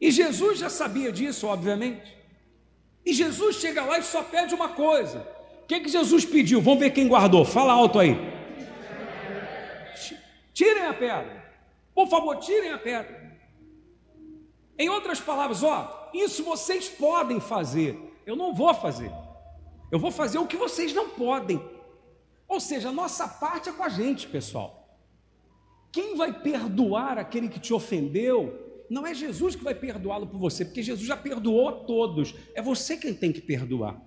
E 0.00 0.10
Jesus 0.10 0.58
já 0.58 0.70
sabia 0.70 1.12
disso, 1.12 1.46
obviamente. 1.46 2.16
E 3.04 3.12
Jesus 3.12 3.56
chega 3.56 3.84
lá 3.84 3.98
e 3.98 4.02
só 4.02 4.22
pede 4.22 4.54
uma 4.54 4.70
coisa. 4.70 5.26
O 5.62 5.66
que, 5.66 5.80
que 5.80 5.88
Jesus 5.88 6.24
pediu? 6.24 6.60
Vamos 6.60 6.80
ver 6.80 6.90
quem 6.90 7.08
guardou. 7.08 7.44
Fala 7.44 7.72
alto 7.72 7.98
aí. 7.98 8.16
Tirem 10.52 10.86
a 10.86 10.94
pedra. 10.94 11.44
Por 11.94 12.08
favor, 12.08 12.36
tirem 12.36 12.72
a 12.72 12.78
pedra. 12.78 13.28
Em 14.78 14.88
outras 14.88 15.20
palavras, 15.20 15.62
ó, 15.62 16.10
isso 16.14 16.44
vocês 16.44 16.88
podem 16.88 17.40
fazer, 17.40 17.98
eu 18.24 18.36
não 18.36 18.54
vou 18.54 18.72
fazer. 18.72 19.10
Eu 19.90 19.98
vou 19.98 20.10
fazer 20.10 20.38
o 20.38 20.46
que 20.46 20.56
vocês 20.56 20.94
não 20.94 21.08
podem. 21.08 21.60
Ou 22.48 22.58
seja, 22.58 22.88
a 22.88 22.92
nossa 22.92 23.28
parte 23.28 23.68
é 23.68 23.72
com 23.72 23.84
a 23.84 23.88
gente, 23.88 24.26
pessoal. 24.26 24.98
Quem 25.92 26.16
vai 26.16 26.32
perdoar 26.32 27.18
aquele 27.18 27.48
que 27.48 27.60
te 27.60 27.74
ofendeu 27.74 28.84
não 28.88 29.06
é 29.06 29.14
Jesus 29.14 29.54
que 29.54 29.62
vai 29.62 29.74
perdoá-lo 29.74 30.26
por 30.26 30.38
você, 30.38 30.64
porque 30.64 30.82
Jesus 30.82 31.06
já 31.06 31.16
perdoou 31.16 31.68
a 31.68 31.72
todos. 31.72 32.34
É 32.54 32.62
você 32.62 32.96
quem 32.96 33.12
tem 33.12 33.30
que 33.30 33.40
perdoar. 33.40 34.00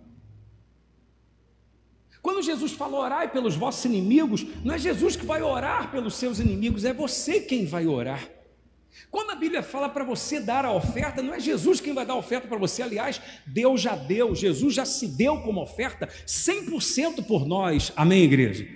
Quando 2.21 2.41
Jesus 2.41 2.71
fala 2.71 2.97
orai 2.97 3.31
pelos 3.31 3.55
vossos 3.55 3.85
inimigos, 3.85 4.45
não 4.63 4.75
é 4.75 4.79
Jesus 4.79 5.15
que 5.15 5.25
vai 5.25 5.41
orar 5.41 5.91
pelos 5.91 6.15
seus 6.15 6.39
inimigos, 6.39 6.85
é 6.85 6.93
você 6.93 7.39
quem 7.39 7.65
vai 7.65 7.87
orar. 7.87 8.27
Quando 9.09 9.31
a 9.31 9.35
Bíblia 9.35 9.63
fala 9.63 9.89
para 9.89 10.03
você 10.03 10.39
dar 10.39 10.65
a 10.65 10.71
oferta, 10.71 11.21
não 11.21 11.33
é 11.33 11.39
Jesus 11.39 11.79
quem 11.79 11.93
vai 11.93 12.05
dar 12.05 12.13
a 12.13 12.17
oferta 12.17 12.47
para 12.47 12.57
você, 12.57 12.81
aliás, 12.81 13.21
Deus 13.45 13.81
já 13.81 13.95
deu, 13.95 14.35
Jesus 14.35 14.73
já 14.73 14.85
se 14.85 15.07
deu 15.07 15.41
como 15.41 15.61
oferta 15.61 16.07
100% 16.25 17.25
por 17.25 17.45
nós. 17.45 17.91
Amém, 17.95 18.23
igreja? 18.23 18.67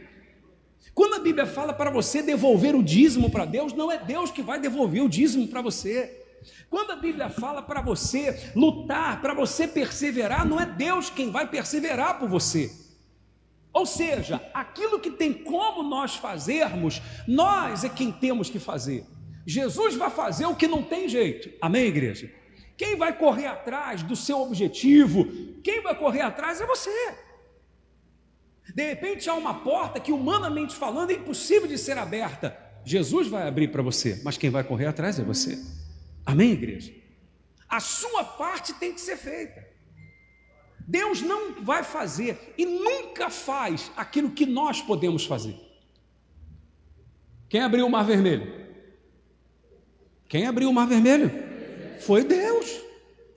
Quando 0.94 1.16
a 1.16 1.20
Bíblia 1.20 1.46
fala 1.46 1.74
para 1.74 1.90
você 1.90 2.22
devolver 2.22 2.76
o 2.76 2.84
dízimo 2.84 3.30
para 3.30 3.46
Deus, 3.46 3.74
não 3.74 3.92
é 3.92 3.98
Deus 3.98 4.32
que 4.32 4.42
vai 4.42 4.60
devolver 4.60 5.04
o 5.04 5.10
dízimo 5.10 5.48
para 5.48 5.62
você. 5.62 6.22
Quando 6.70 6.92
a 6.92 6.96
Bíblia 6.96 7.30
fala 7.30 7.62
para 7.62 7.82
você 7.82 8.52
lutar, 8.56 9.22
para 9.22 9.34
você 9.34 9.68
perseverar, 9.68 10.48
não 10.48 10.60
é 10.60 10.66
Deus 10.66 11.10
quem 11.10 11.32
vai 11.32 11.48
perseverar 11.48 12.20
por 12.20 12.30
você. 12.30 12.72
Ou 13.74 13.86
seja, 13.86 14.42
aquilo 14.54 15.00
que 15.00 15.12
tem 15.12 15.34
como 15.34 15.84
nós 15.84 16.16
fazermos, 16.16 17.02
nós 17.28 17.84
é 17.84 17.90
quem 17.90 18.10
temos 18.10 18.50
que 18.50 18.58
fazer. 18.58 19.06
Jesus 19.46 19.96
vai 19.96 20.10
fazer 20.10 20.46
o 20.46 20.56
que 20.56 20.68
não 20.68 20.82
tem 20.82 21.08
jeito. 21.08 21.50
Amém, 21.62 21.86
igreja? 21.86 22.32
Quem 22.78 22.96
vai 22.96 23.18
correr 23.18 23.46
atrás 23.46 24.04
do 24.04 24.16
seu 24.16 24.42
objetivo, 24.42 25.26
quem 25.64 25.82
vai 25.82 25.96
correr 25.96 26.22
atrás 26.22 26.60
é 26.60 26.66
você. 26.66 27.16
De 28.74 28.88
repente 28.88 29.30
há 29.30 29.34
uma 29.36 29.54
porta 29.54 30.00
que, 30.00 30.12
humanamente 30.12 30.76
falando, 30.76 31.12
é 31.12 31.14
impossível 31.14 31.68
de 31.68 31.78
ser 31.78 31.98
aberta. 31.98 32.58
Jesus 32.84 33.28
vai 33.28 33.48
abrir 33.48 33.70
para 33.70 33.82
você, 33.82 34.22
mas 34.24 34.38
quem 34.38 34.50
vai 34.50 34.64
correr 34.64 34.88
atrás 34.88 35.20
é 35.20 35.24
você. 35.24 35.60
Amém, 36.26 36.52
igreja? 36.52 36.94
A 37.70 37.80
sua 37.80 38.24
parte 38.24 38.74
tem 38.74 38.94
que 38.94 39.02
ser 39.02 39.18
feita. 39.18 39.66
Deus 40.88 41.22
não 41.22 41.64
vai 41.64 41.84
fazer 41.84 42.54
e 42.58 42.66
nunca 42.66 43.30
faz 43.30 43.92
aquilo 43.96 44.32
que 44.32 44.46
nós 44.46 44.82
podemos 44.82 45.26
fazer. 45.26 45.56
Quem 47.50 47.62
abriu 47.62 47.86
o 47.86 47.90
mar 47.90 48.04
vermelho? 48.04 48.65
Quem 50.28 50.46
abriu 50.46 50.70
o 50.70 50.74
mar 50.74 50.88
vermelho? 50.88 51.32
Foi 52.02 52.24
Deus. 52.24 52.82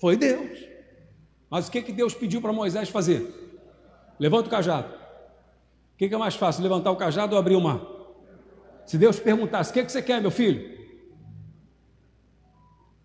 Foi 0.00 0.16
Deus. 0.16 0.58
Mas 1.50 1.68
o 1.68 1.70
que, 1.70 1.82
que 1.82 1.92
Deus 1.92 2.14
pediu 2.14 2.40
para 2.40 2.52
Moisés 2.52 2.88
fazer? 2.88 3.34
Levanta 4.18 4.48
o 4.48 4.50
cajado. 4.50 4.94
O 5.94 5.98
que, 5.98 6.08
que 6.08 6.14
é 6.14 6.18
mais 6.18 6.34
fácil, 6.34 6.62
levantar 6.62 6.90
o 6.90 6.96
cajado 6.96 7.34
ou 7.34 7.38
abrir 7.38 7.56
o 7.56 7.60
mar? 7.60 7.80
Se 8.86 8.96
Deus 8.96 9.18
perguntasse: 9.18 9.70
O 9.70 9.74
que, 9.74 9.84
que 9.84 9.92
você 9.92 10.02
quer, 10.02 10.20
meu 10.20 10.30
filho? 10.30 10.78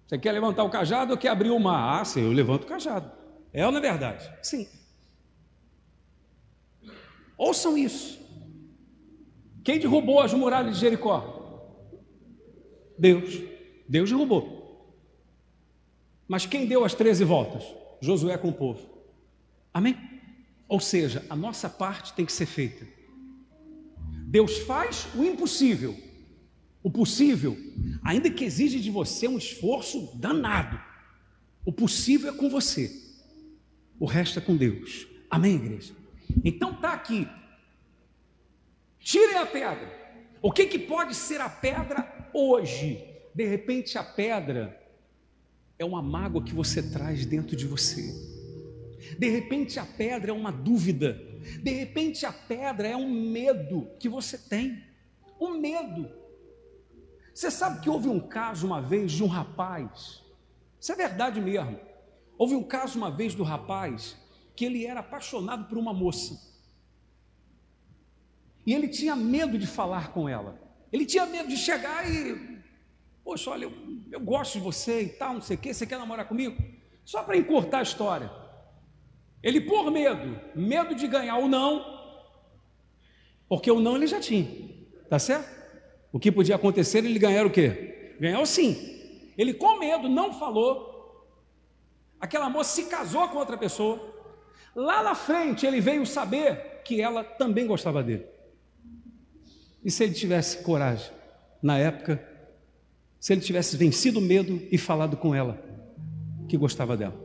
Você 0.05 0.17
quer 0.17 0.31
levantar 0.31 0.63
o 0.63 0.69
cajado 0.69 1.11
ou 1.11 1.17
quer 1.17 1.29
abrir 1.29 1.49
o 1.49 1.59
mar? 1.59 2.01
Ah, 2.01 2.05
sim, 2.05 2.23
eu 2.23 2.31
levanto 2.31 2.65
o 2.65 2.67
cajado. 2.67 3.11
É 3.51 3.65
ou 3.65 3.71
não 3.71 3.79
é 3.79 3.81
verdade? 3.81 4.31
Sim. 4.41 4.67
Ouçam 7.37 7.77
isso. 7.77 8.21
Quem 9.63 9.79
derrubou 9.79 10.19
as 10.19 10.33
muralhas 10.33 10.75
de 10.75 10.81
Jericó? 10.81 11.89
Deus. 12.97 13.52
Deus 13.93 14.09
derrubou. 14.09 14.97
Mas 16.27 16.47
quem 16.47 16.65
deu 16.65 16.83
as 16.83 16.95
13 16.95 17.23
voltas? 17.23 17.63
Josué 18.01 18.35
com 18.39 18.49
o 18.49 18.53
povo. 18.53 18.89
Amém? 19.71 19.95
Ou 20.67 20.79
seja, 20.79 21.23
a 21.29 21.35
nossa 21.35 21.69
parte 21.69 22.11
tem 22.13 22.25
que 22.25 22.31
ser 22.33 22.47
feita. 22.47 22.87
Deus 24.25 24.57
faz 24.57 25.07
o 25.13 25.23
impossível. 25.23 25.95
O 26.81 26.89
possível, 26.89 27.55
ainda 28.03 28.31
que 28.31 28.43
exija 28.43 28.79
de 28.79 28.89
você 28.89 29.27
um 29.27 29.37
esforço 29.37 30.09
danado, 30.15 30.81
o 31.63 31.71
possível 31.71 32.33
é 32.33 32.35
com 32.35 32.49
você. 32.49 32.91
O 33.99 34.07
resto 34.07 34.39
é 34.39 34.41
com 34.41 34.57
Deus. 34.57 35.05
Amém, 35.29 35.53
igreja? 35.53 35.93
Então 36.43 36.73
tá 36.73 36.93
aqui. 36.93 37.27
Tirem 38.97 39.37
a 39.37 39.45
pedra. 39.45 40.17
O 40.41 40.51
que, 40.51 40.65
que 40.65 40.79
pode 40.79 41.13
ser 41.13 41.39
a 41.39 41.47
pedra 41.47 42.31
hoje? 42.33 43.12
De 43.33 43.45
repente 43.45 43.97
a 43.97 44.03
pedra 44.03 44.79
é 45.77 45.85
uma 45.85 46.01
mágoa 46.01 46.43
que 46.43 46.53
você 46.53 46.81
traz 46.81 47.25
dentro 47.25 47.55
de 47.55 47.65
você. 47.65 48.13
De 49.17 49.29
repente 49.29 49.79
a 49.79 49.85
pedra 49.85 50.31
é 50.31 50.33
uma 50.33 50.51
dúvida. 50.51 51.13
De 51.61 51.71
repente 51.71 52.25
a 52.25 52.31
pedra 52.31 52.87
é 52.87 52.95
um 52.95 53.09
medo 53.09 53.89
que 53.99 54.07
você 54.07 54.37
tem. 54.37 54.83
Um 55.39 55.57
medo. 55.59 56.09
Você 57.33 57.49
sabe 57.49 57.81
que 57.81 57.89
houve 57.89 58.07
um 58.07 58.19
caso 58.19 58.65
uma 58.65 58.81
vez 58.81 59.11
de 59.11 59.23
um 59.23 59.27
rapaz. 59.27 60.21
Isso 60.79 60.91
é 60.91 60.95
verdade 60.95 61.41
mesmo. 61.41 61.79
Houve 62.37 62.55
um 62.55 62.63
caso 62.63 62.97
uma 62.97 63.09
vez 63.09 63.33
do 63.33 63.43
rapaz 63.43 64.15
que 64.55 64.65
ele 64.65 64.85
era 64.85 64.99
apaixonado 64.99 65.67
por 65.67 65.77
uma 65.77 65.93
moça. 65.93 66.39
E 68.65 68.73
ele 68.73 68.87
tinha 68.87 69.15
medo 69.15 69.57
de 69.57 69.67
falar 69.67 70.11
com 70.11 70.29
ela. 70.29 70.61
Ele 70.91 71.05
tinha 71.05 71.25
medo 71.25 71.49
de 71.49 71.57
chegar 71.57 72.09
e. 72.09 72.61
Poxa, 73.23 73.51
olha, 73.51 73.65
eu, 73.65 73.73
eu 74.11 74.19
gosto 74.19 74.53
de 74.53 74.59
você 74.59 75.01
e 75.03 75.09
tal, 75.09 75.35
não 75.35 75.41
sei 75.41 75.55
o 75.55 75.59
quê, 75.59 75.73
você 75.73 75.85
quer 75.87 75.97
namorar 75.97 76.27
comigo? 76.27 76.61
Só 77.05 77.23
para 77.23 77.37
encurtar 77.37 77.79
a 77.79 77.83
história. 77.83 78.31
Ele, 79.41 79.61
por 79.61 79.91
medo, 79.91 80.39
medo 80.55 80.95
de 80.95 81.07
ganhar 81.07 81.37
o 81.37 81.47
não, 81.47 81.85
porque 83.47 83.69
o 83.69 83.79
não 83.79 83.95
ele 83.95 84.07
já 84.07 84.19
tinha, 84.19 84.47
tá 85.09 85.19
certo? 85.19 85.47
O 86.11 86.19
que 86.19 86.31
podia 86.31 86.55
acontecer, 86.55 86.99
ele 86.99 87.19
ganhar 87.19 87.45
o 87.45 87.51
quê? 87.51 88.15
Ganhar 88.19 88.39
o 88.39 88.45
sim. 88.45 89.31
Ele, 89.37 89.53
com 89.53 89.79
medo, 89.79 90.07
não 90.07 90.33
falou. 90.33 91.27
Aquela 92.19 92.49
moça 92.49 92.75
se 92.75 92.89
casou 92.89 93.27
com 93.29 93.37
outra 93.37 93.57
pessoa. 93.57 94.13
Lá 94.75 95.03
na 95.03 95.15
frente, 95.15 95.65
ele 95.65 95.81
veio 95.81 96.05
saber 96.05 96.81
que 96.85 97.01
ela 97.01 97.23
também 97.23 97.67
gostava 97.67 98.03
dele. 98.03 98.25
E 99.83 99.91
se 99.91 100.03
ele 100.03 100.13
tivesse 100.13 100.63
coragem, 100.63 101.11
na 101.61 101.77
época, 101.77 102.32
se 103.23 103.31
ele 103.31 103.39
tivesse 103.39 103.77
vencido 103.77 104.19
o 104.19 104.21
medo 104.21 104.61
e 104.69 104.77
falado 104.77 105.15
com 105.15 105.33
ela 105.33 105.57
que 106.49 106.57
gostava 106.57 106.97
dela? 106.97 107.15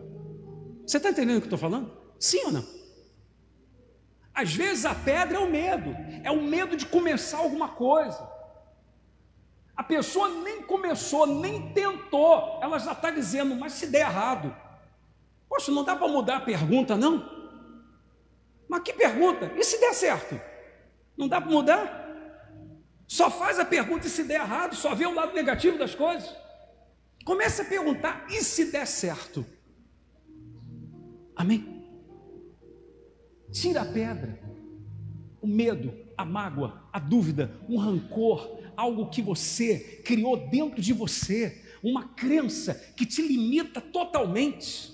Você 0.87 0.97
está 0.97 1.11
entendendo 1.11 1.39
o 1.39 1.41
que 1.41 1.47
eu 1.49 1.57
estou 1.57 1.59
falando? 1.59 1.91
Sim 2.21 2.45
ou 2.45 2.53
não? 2.53 2.65
Às 4.33 4.55
vezes 4.55 4.85
a 4.85 4.95
pedra 4.95 5.39
é 5.39 5.41
o 5.41 5.51
medo, 5.51 5.91
é 6.23 6.31
o 6.31 6.41
medo 6.41 6.77
de 6.77 6.87
começar 6.87 7.39
alguma 7.39 7.71
coisa. 7.71 8.31
A 9.77 9.83
pessoa 9.83 10.29
nem 10.29 10.63
começou, 10.63 11.27
nem 11.27 11.73
tentou, 11.73 12.61
ela 12.63 12.79
já 12.79 12.93
está 12.93 13.11
dizendo, 13.11 13.57
mas 13.57 13.73
se 13.73 13.89
der 13.89 14.03
errado, 14.03 14.55
poxa, 15.49 15.73
não 15.73 15.83
dá 15.83 15.97
para 15.97 16.07
mudar 16.07 16.37
a 16.37 16.43
pergunta, 16.43 16.97
não? 16.97 17.29
Mas 18.69 18.83
que 18.85 18.93
pergunta? 18.93 19.53
E 19.57 19.65
se 19.65 19.81
der 19.81 19.95
certo? 19.95 20.41
Não 21.17 21.27
dá 21.27 21.41
para 21.41 21.51
mudar? 21.51 22.08
Só 23.09 23.31
faz 23.31 23.59
a 23.59 23.65
pergunta 23.65 24.07
e 24.07 24.11
se 24.11 24.23
der 24.23 24.43
errado, 24.43 24.77
só 24.77 24.95
vê 24.95 25.07
o 25.07 25.15
lado 25.15 25.33
negativo 25.33 25.79
das 25.79 25.95
coisas. 25.95 26.31
Comece 27.25 27.63
a 27.63 27.65
perguntar, 27.65 28.27
e 28.29 28.43
se 28.43 28.71
der 28.71 28.87
certo? 28.87 29.47
Amém? 31.35 31.85
Tira 33.51 33.81
a 33.81 33.87
pedra, 33.87 34.39
o 35.41 35.47
medo, 35.47 35.95
a 36.19 36.25
mágoa, 36.25 36.87
a 36.93 36.99
dúvida, 36.99 37.59
um 37.67 37.79
rancor, 37.79 38.61
algo 38.77 39.09
que 39.09 39.23
você 39.23 40.03
criou 40.05 40.37
dentro 40.51 40.83
de 40.83 40.93
você, 40.93 41.65
uma 41.83 42.09
crença 42.09 42.75
que 42.95 43.07
te 43.07 43.23
limita 43.23 43.81
totalmente, 43.81 44.93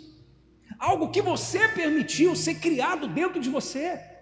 algo 0.78 1.11
que 1.11 1.21
você 1.21 1.66
permitiu 1.68 2.37
ser 2.37 2.61
criado 2.61 3.09
dentro 3.09 3.40
de 3.40 3.50
você, 3.50 4.13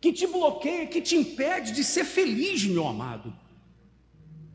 que 0.00 0.12
te 0.12 0.26
bloqueia, 0.26 0.86
que 0.86 1.00
te 1.00 1.16
impede 1.16 1.72
de 1.72 1.82
ser 1.82 2.04
feliz, 2.04 2.64
meu 2.64 2.86
amado. 2.86 3.34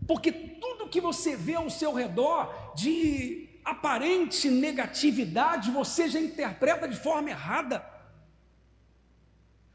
Porque 0.08 0.32
tudo 0.32 0.90
que 0.90 1.02
você 1.02 1.36
vê 1.36 1.56
ao 1.56 1.70
seu 1.70 1.94
redor 1.94 2.74
de 2.76 3.50
aparente 3.64 4.50
negatividade, 4.50 5.72
você 5.72 6.10
já 6.10 6.20
interpreta 6.20 6.88
de 6.88 6.96
forma 6.96 7.30
errada. 7.30 7.86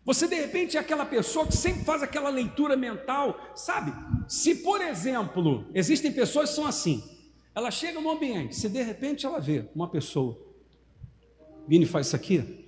Você 0.04 0.26
de 0.26 0.36
repente 0.36 0.76
é 0.76 0.80
aquela 0.80 1.04
pessoa 1.04 1.46
que 1.46 1.56
sempre 1.56 1.84
faz 1.84 2.02
aquela 2.02 2.30
leitura 2.30 2.76
mental, 2.76 3.38
sabe? 3.54 3.92
Se 4.26 4.54
por 4.56 4.80
exemplo, 4.80 5.66
existem 5.74 6.10
pessoas 6.10 6.48
que 6.48 6.56
são 6.56 6.66
assim, 6.66 7.02
ela 7.54 7.70
chega 7.70 8.00
no 8.00 8.10
ambiente, 8.10 8.56
se 8.56 8.68
de 8.70 8.82
repente 8.82 9.26
ela 9.26 9.38
vê 9.38 9.68
uma 9.74 9.88
pessoa, 9.88 10.38
Vini 11.66 11.84
faz 11.84 12.06
isso 12.06 12.16
aqui, 12.16 12.67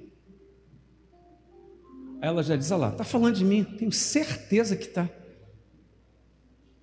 aí 2.20 2.28
ela 2.28 2.42
já 2.42 2.56
diz, 2.56 2.70
olha 2.70 2.80
lá, 2.80 2.88
está 2.90 3.04
falando 3.04 3.36
de 3.36 3.44
mim, 3.44 3.64
tenho 3.64 3.92
certeza 3.92 4.76
que 4.76 4.86
está. 4.86 5.08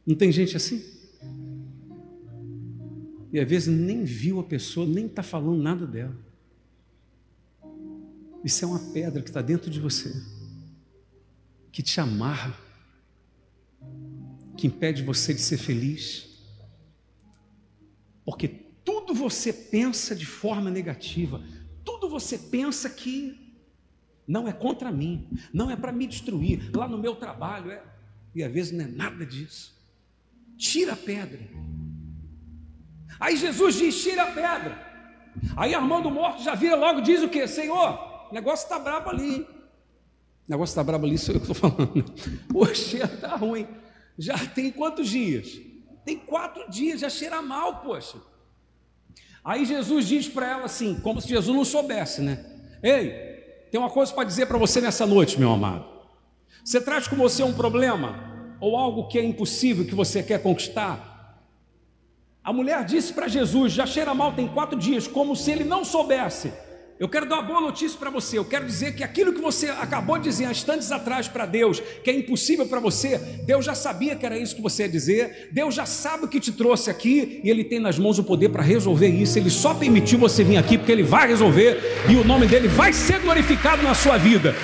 Não 0.05 0.15
tem 0.15 0.31
gente 0.31 0.55
assim? 0.55 0.97
e 3.31 3.39
às 3.39 3.47
vezes 3.47 3.67
nem 3.67 4.03
viu 4.03 4.39
a 4.39 4.43
pessoa, 4.43 4.87
nem 4.87 5.05
está 5.05 5.21
falando 5.21 5.61
nada 5.61 5.85
dela. 5.85 6.15
Isso 8.43 8.63
é 8.63 8.67
uma 8.67 8.79
pedra 8.79 9.21
que 9.21 9.29
está 9.29 9.41
dentro 9.41 9.69
de 9.69 9.79
você, 9.79 10.11
que 11.71 11.83
te 11.83 11.99
amarra, 11.99 12.57
que 14.55 14.67
impede 14.67 15.03
você 15.03 15.33
de 15.33 15.41
ser 15.41 15.57
feliz, 15.57 16.41
porque 18.23 18.47
tudo 18.47 19.13
você 19.13 19.51
pensa 19.51 20.15
de 20.15 20.25
forma 20.25 20.71
negativa, 20.71 21.43
tudo 21.83 22.09
você 22.09 22.37
pensa 22.37 22.89
que 22.89 23.46
não 24.27 24.47
é 24.47 24.51
contra 24.51 24.91
mim, 24.91 25.27
não 25.53 25.71
é 25.71 25.75
para 25.75 25.91
me 25.91 26.05
destruir, 26.05 26.69
lá 26.75 26.87
no 26.87 26.97
meu 26.97 27.15
trabalho 27.15 27.71
é, 27.71 27.81
e 28.35 28.43
às 28.43 28.51
vezes 28.51 28.71
não 28.73 28.83
é 28.83 28.87
nada 28.87 29.25
disso. 29.25 29.73
Tira 30.57 30.93
a 30.93 30.97
pedra. 30.97 31.39
Aí 33.19 33.37
Jesus 33.37 33.75
diz: 33.75 34.03
tira 34.03 34.23
a 34.23 34.31
pedra. 34.31 34.85
Aí 35.55 35.73
Armando 35.73 36.09
Morto 36.09 36.43
já 36.43 36.55
vira 36.55 36.75
logo 36.75 37.01
diz 37.01 37.21
o 37.21 37.29
que? 37.29 37.47
Senhor, 37.47 38.27
o 38.29 38.33
negócio 38.33 38.63
está 38.63 38.79
brabo 38.79 39.09
ali. 39.09 39.41
O 39.41 40.49
negócio 40.49 40.71
está 40.71 40.83
brabo 40.83 41.05
ali, 41.05 41.17
sou 41.17 41.35
eu 41.35 41.41
que 41.41 41.51
estou 41.51 41.69
falando. 41.69 42.03
Poxa, 42.49 43.05
está 43.05 43.35
ruim. 43.35 43.67
Já 44.17 44.37
tem 44.37 44.71
quantos 44.71 45.09
dias? 45.09 45.59
Tem 46.03 46.17
quatro 46.17 46.69
dias, 46.71 47.01
já 47.01 47.09
cheira 47.09 47.41
mal, 47.41 47.81
poxa. 47.81 48.17
Aí 49.43 49.65
Jesus 49.65 50.07
diz 50.07 50.27
para 50.27 50.49
ela 50.49 50.65
assim, 50.65 50.99
como 51.01 51.21
se 51.21 51.27
Jesus 51.27 51.55
não 51.55 51.65
soubesse, 51.65 52.21
né? 52.21 52.45
Ei, 52.81 53.26
tem 53.71 53.79
uma 53.79 53.89
coisa 53.89 54.13
para 54.13 54.23
dizer 54.23 54.45
para 54.45 54.57
você 54.57 54.81
nessa 54.81 55.05
noite, 55.05 55.39
meu 55.39 55.51
amado. 55.51 55.85
Você 56.63 56.81
traz 56.81 57.07
com 57.07 57.15
você 57.15 57.43
um 57.43 57.53
problema 57.53 58.55
ou 58.59 58.75
algo 58.75 59.07
que 59.07 59.17
é 59.17 59.23
impossível 59.23 59.85
que 59.85 59.95
você 59.95 60.21
quer 60.23 60.41
conquistar? 60.41 61.41
A 62.43 62.53
mulher 62.53 62.83
disse 62.85 63.13
para 63.13 63.27
Jesus: 63.27 63.73
já 63.73 63.85
cheira 63.85 64.13
mal 64.13 64.33
tem 64.33 64.47
quatro 64.47 64.77
dias, 64.77 65.07
como 65.07 65.35
se 65.35 65.51
ele 65.51 65.63
não 65.63 65.83
soubesse. 65.83 66.53
Eu 66.99 67.07
quero 67.07 67.27
dar 67.27 67.35
uma 67.35 67.43
boa 67.43 67.61
notícia 67.61 67.97
para 67.99 68.09
você. 68.09 68.39
Eu 68.39 68.45
quero 68.45 68.65
dizer 68.65 68.95
que 68.95 69.03
aquilo 69.03 69.31
que 69.31 69.39
você 69.39 69.69
acabou 69.69 70.17
de 70.17 70.23
dizer 70.23 70.49
instantes 70.49 70.91
atrás 70.91 71.27
para 71.27 71.45
Deus, 71.45 71.79
que 72.03 72.09
é 72.09 72.13
impossível 72.13 72.65
para 72.65 72.79
você, 72.79 73.19
Deus 73.45 73.63
já 73.63 73.75
sabia 73.75 74.15
que 74.15 74.25
era 74.25 74.37
isso 74.37 74.55
que 74.55 74.61
você 74.61 74.83
ia 74.83 74.89
dizer. 74.89 75.49
Deus 75.51 75.75
já 75.75 75.85
sabe 75.85 76.25
o 76.25 76.27
que 76.27 76.39
te 76.39 76.51
trouxe 76.51 76.89
aqui 76.89 77.39
e 77.43 77.49
Ele 77.51 77.63
tem 77.63 77.79
nas 77.79 77.99
mãos 77.99 78.17
o 78.17 78.23
poder 78.23 78.49
para 78.49 78.63
resolver 78.63 79.09
isso. 79.09 79.37
Ele 79.37 79.51
só 79.51 79.75
permitiu 79.75 80.17
você 80.17 80.43
vir 80.43 80.57
aqui 80.57 80.75
porque 80.75 80.91
Ele 80.91 81.03
vai 81.03 81.27
resolver 81.27 81.79
e 82.09 82.15
o 82.15 82.23
nome 82.23 82.47
dele 82.47 82.67
vai 82.67 82.91
ser 82.91 83.19
glorificado 83.19 83.83
na 83.83 83.93
sua 83.93 84.17
vida. 84.17 84.55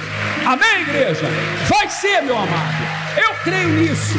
Amém, 0.43 0.81
igreja? 0.81 1.27
Vai 1.69 1.87
ser, 1.87 2.21
meu 2.23 2.35
amado. 2.35 2.83
Eu 3.15 3.43
creio 3.43 3.69
nisso. 3.69 4.15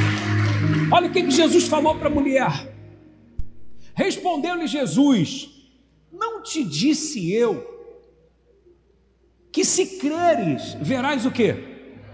Olha 0.92 1.08
o 1.08 1.12
que 1.12 1.28
Jesus 1.28 1.66
falou 1.66 1.96
para 1.96 2.06
a 2.06 2.12
mulher. 2.12 2.72
Respondeu-lhe 3.92 4.68
Jesus: 4.68 5.48
Não 6.12 6.40
te 6.44 6.62
disse 6.62 7.32
eu 7.32 7.73
que 9.54 9.64
se 9.64 9.98
creres, 9.98 10.74
verás 10.80 11.24
o 11.24 11.30
que? 11.30 11.54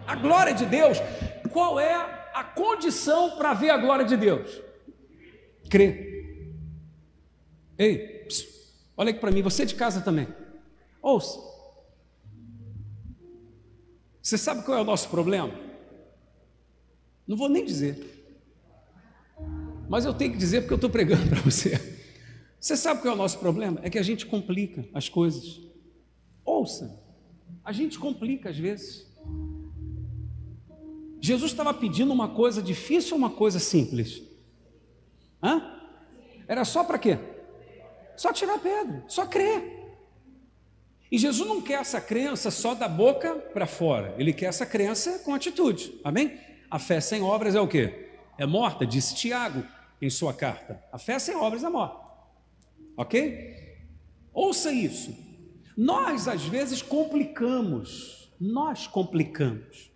A 0.06 0.14
glória 0.14 0.52
de 0.52 0.66
Deus. 0.66 0.98
Qual 1.50 1.80
é 1.80 1.94
a 2.34 2.44
condição 2.44 3.38
para 3.38 3.54
ver 3.54 3.70
a 3.70 3.78
glória 3.78 4.04
de 4.04 4.14
Deus? 4.14 4.60
Crer. 5.70 6.52
Ei, 7.78 8.28
olha 8.94 9.08
aqui 9.08 9.20
para 9.20 9.30
mim, 9.30 9.40
você 9.40 9.64
de 9.64 9.74
casa 9.74 10.02
também. 10.02 10.28
Ouça. 11.00 11.40
Você 14.20 14.36
sabe 14.36 14.62
qual 14.62 14.76
é 14.76 14.82
o 14.82 14.84
nosso 14.84 15.08
problema? 15.08 15.54
Não 17.26 17.38
vou 17.38 17.48
nem 17.48 17.64
dizer. 17.64 18.36
Mas 19.88 20.04
eu 20.04 20.12
tenho 20.12 20.32
que 20.32 20.38
dizer 20.38 20.60
porque 20.60 20.74
eu 20.74 20.76
estou 20.76 20.90
pregando 20.90 21.26
para 21.30 21.40
você. 21.40 21.72
Você 22.60 22.76
sabe 22.76 23.00
qual 23.00 23.12
é 23.12 23.14
o 23.14 23.18
nosso 23.18 23.38
problema? 23.38 23.80
É 23.82 23.88
que 23.88 23.98
a 23.98 24.02
gente 24.02 24.26
complica 24.26 24.86
as 24.92 25.08
coisas. 25.08 25.58
Ouça, 26.44 27.00
a 27.64 27.72
gente 27.72 27.98
complica 27.98 28.50
às 28.50 28.58
vezes. 28.58 29.06
Jesus 31.20 31.50
estava 31.50 31.74
pedindo 31.74 32.12
uma 32.12 32.28
coisa 32.28 32.62
difícil 32.62 33.12
ou 33.12 33.18
uma 33.18 33.30
coisa 33.30 33.58
simples? 33.58 34.22
Hã? 35.42 35.78
Era 36.48 36.64
só 36.64 36.82
para 36.82 36.98
quê? 36.98 37.18
Só 38.16 38.32
tirar 38.32 38.58
pedra, 38.58 39.04
só 39.06 39.26
crer. 39.26 39.78
E 41.10 41.18
Jesus 41.18 41.46
não 41.48 41.60
quer 41.60 41.80
essa 41.80 42.00
crença 42.00 42.50
só 42.50 42.74
da 42.74 42.88
boca 42.88 43.34
para 43.34 43.66
fora, 43.66 44.14
ele 44.18 44.32
quer 44.32 44.46
essa 44.46 44.64
crença 44.64 45.18
com 45.20 45.34
atitude, 45.34 46.00
amém? 46.04 46.38
A 46.70 46.78
fé 46.78 47.00
sem 47.00 47.20
obras 47.20 47.54
é 47.54 47.60
o 47.60 47.66
quê? 47.66 48.10
É 48.38 48.46
morta, 48.46 48.86
disse 48.86 49.14
Tiago 49.14 49.64
em 50.00 50.08
sua 50.08 50.32
carta. 50.32 50.82
A 50.92 50.98
fé 50.98 51.18
sem 51.18 51.34
obras 51.36 51.64
é 51.64 51.68
morta. 51.68 52.00
Ok? 52.96 53.76
Ouça 54.32 54.72
isso. 54.72 55.14
Nós, 55.80 56.28
às 56.28 56.44
vezes, 56.44 56.82
complicamos. 56.82 58.30
Nós 58.38 58.86
complicamos. 58.86 59.90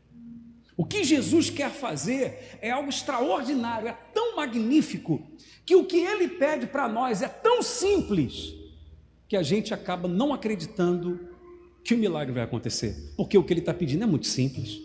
O 0.78 0.82
que 0.82 1.04
Jesus 1.04 1.50
quer 1.50 1.70
fazer 1.70 2.58
é 2.62 2.70
algo 2.70 2.88
extraordinário, 2.88 3.88
é 3.88 3.92
tão 4.14 4.34
magnífico, 4.34 5.22
que 5.66 5.76
o 5.76 5.84
que 5.84 5.98
ele 5.98 6.26
pede 6.26 6.66
para 6.66 6.88
nós 6.88 7.20
é 7.20 7.28
tão 7.28 7.62
simples, 7.62 8.54
que 9.28 9.36
a 9.36 9.42
gente 9.42 9.74
acaba 9.74 10.08
não 10.08 10.32
acreditando 10.32 11.28
que 11.84 11.92
o 11.92 11.98
milagre 11.98 12.32
vai 12.32 12.44
acontecer, 12.44 13.12
porque 13.14 13.36
o 13.36 13.44
que 13.44 13.52
ele 13.52 13.60
está 13.60 13.74
pedindo 13.74 14.04
é 14.04 14.06
muito 14.06 14.26
simples. 14.26 14.80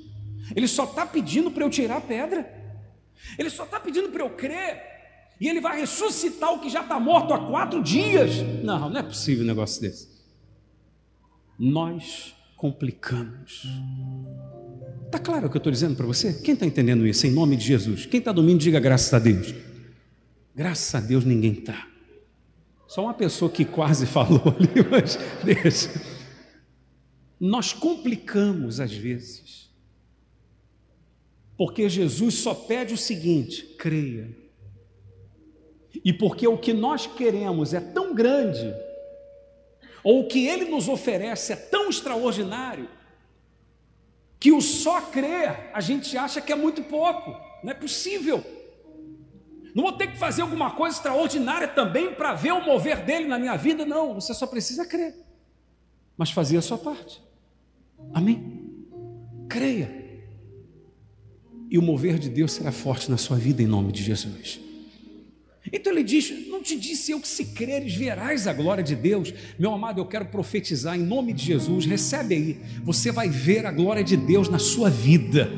Ele 0.53 0.67
só 0.67 0.83
está 0.83 1.05
pedindo 1.05 1.49
para 1.49 1.63
eu 1.63 1.69
tirar 1.69 1.95
a 1.95 2.01
pedra, 2.01 2.45
ele 3.37 3.49
só 3.49 3.63
está 3.63 3.79
pedindo 3.79 4.09
para 4.09 4.21
eu 4.21 4.31
crer 4.31 4.83
e 5.39 5.47
ele 5.47 5.61
vai 5.61 5.79
ressuscitar 5.79 6.53
o 6.53 6.59
que 6.59 6.69
já 6.69 6.81
está 6.81 6.99
morto 6.99 7.33
há 7.33 7.47
quatro 7.47 7.81
dias. 7.81 8.35
Não, 8.61 8.89
não 8.89 8.99
é 8.99 9.03
possível 9.03 9.45
um 9.45 9.47
negócio 9.47 9.81
desse. 9.81 10.18
Nós 11.59 12.33
complicamos. 12.55 13.67
Está 15.05 15.19
claro 15.19 15.47
o 15.47 15.49
que 15.49 15.57
eu 15.57 15.59
estou 15.59 15.71
dizendo 15.71 15.95
para 15.95 16.05
você? 16.05 16.33
Quem 16.41 16.53
está 16.53 16.65
entendendo 16.65 17.05
isso 17.05 17.27
em 17.27 17.31
nome 17.31 17.57
de 17.57 17.65
Jesus? 17.65 18.05
Quem 18.05 18.19
está 18.19 18.31
dormindo, 18.31 18.59
diga 18.59 18.79
graças 18.79 19.13
a 19.13 19.19
Deus. 19.19 19.53
Graças 20.55 20.95
a 20.95 21.05
Deus 21.05 21.25
ninguém 21.25 21.53
está. 21.53 21.87
Só 22.87 23.03
uma 23.03 23.13
pessoa 23.13 23.51
que 23.51 23.65
quase 23.65 24.05
falou 24.07 24.41
ali, 24.57 24.87
mas 24.89 25.17
deixa. 25.43 25.89
Nós 27.39 27.73
complicamos 27.73 28.79
às 28.79 28.93
vezes. 28.93 29.69
Porque 31.57 31.89
Jesus 31.89 32.35
só 32.35 32.53
pede 32.53 32.93
o 32.93 32.97
seguinte: 32.97 33.75
creia. 33.77 34.33
E 36.05 36.13
porque 36.13 36.47
o 36.47 36.57
que 36.57 36.71
nós 36.71 37.05
queremos 37.05 37.73
é 37.73 37.79
tão 37.79 38.15
grande, 38.15 38.73
ou 40.03 40.21
o 40.21 40.27
que 40.27 40.47
ele 40.47 40.65
nos 40.65 40.87
oferece 40.87 41.53
é 41.53 41.55
tão 41.55 41.89
extraordinário, 41.89 42.89
que 44.39 44.51
o 44.51 44.61
só 44.61 45.01
crer 45.01 45.69
a 45.73 45.81
gente 45.81 46.17
acha 46.17 46.39
que 46.39 46.51
é 46.51 46.55
muito 46.55 46.83
pouco, 46.83 47.35
não 47.63 47.71
é 47.71 47.73
possível. 47.73 48.43
Não 49.75 49.83
vou 49.83 49.91
ter 49.91 50.07
que 50.07 50.17
fazer 50.17 50.41
alguma 50.41 50.71
coisa 50.71 50.97
extraordinária 50.97 51.67
também 51.67 52.13
para 52.13 52.33
ver 52.33 52.53
o 52.53 52.65
mover 52.65 53.03
dele 53.03 53.27
na 53.27 53.37
minha 53.37 53.55
vida, 53.55 53.85
não, 53.85 54.15
você 54.15 54.33
só 54.33 54.47
precisa 54.47 54.85
crer, 54.85 55.15
mas 56.17 56.31
fazer 56.31 56.57
a 56.57 56.61
sua 56.61 56.77
parte, 56.77 57.21
amém? 58.13 58.59
Creia, 59.47 59.99
e 61.69 61.77
o 61.77 61.81
mover 61.81 62.17
de 62.17 62.29
Deus 62.29 62.53
será 62.53 62.71
forte 62.71 63.11
na 63.11 63.17
sua 63.17 63.37
vida 63.37 63.61
em 63.61 63.67
nome 63.67 63.91
de 63.91 64.03
Jesus. 64.03 64.59
Então 65.71 65.91
ele 65.91 66.03
diz: 66.03 66.47
Não 66.47 66.61
te 66.61 66.77
disse 66.77 67.11
eu 67.11 67.19
que 67.19 67.27
se 67.27 67.45
creres 67.45 67.93
verás 67.93 68.47
a 68.47 68.53
glória 68.53 68.83
de 68.83 68.95
Deus. 68.95 69.33
Meu 69.57 69.73
amado, 69.73 69.99
eu 69.99 70.05
quero 70.05 70.25
profetizar 70.25 70.95
em 70.95 71.03
nome 71.03 71.33
de 71.33 71.43
Jesus. 71.43 71.85
Recebe 71.85 72.35
aí, 72.35 72.59
você 72.83 73.11
vai 73.11 73.29
ver 73.29 73.65
a 73.65 73.71
glória 73.71 74.03
de 74.03 74.15
Deus 74.15 74.47
na 74.47 74.59
sua 74.59 74.89
vida. 74.89 75.49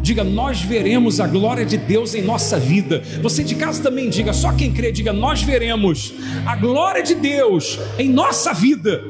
Diga, 0.00 0.24
nós 0.24 0.62
veremos 0.62 1.20
a 1.20 1.26
glória 1.26 1.64
de 1.64 1.76
Deus 1.76 2.14
em 2.14 2.22
nossa 2.22 2.58
vida. 2.58 3.00
Você 3.20 3.44
de 3.44 3.54
casa 3.54 3.82
também 3.82 4.08
diga, 4.08 4.32
só 4.32 4.52
quem 4.52 4.72
crê, 4.72 4.90
diga, 4.90 5.12
nós 5.12 5.42
veremos 5.42 6.14
a 6.46 6.56
glória 6.56 7.02
de 7.02 7.14
Deus 7.14 7.78
em 7.98 8.08
nossa 8.08 8.52
vida, 8.52 9.00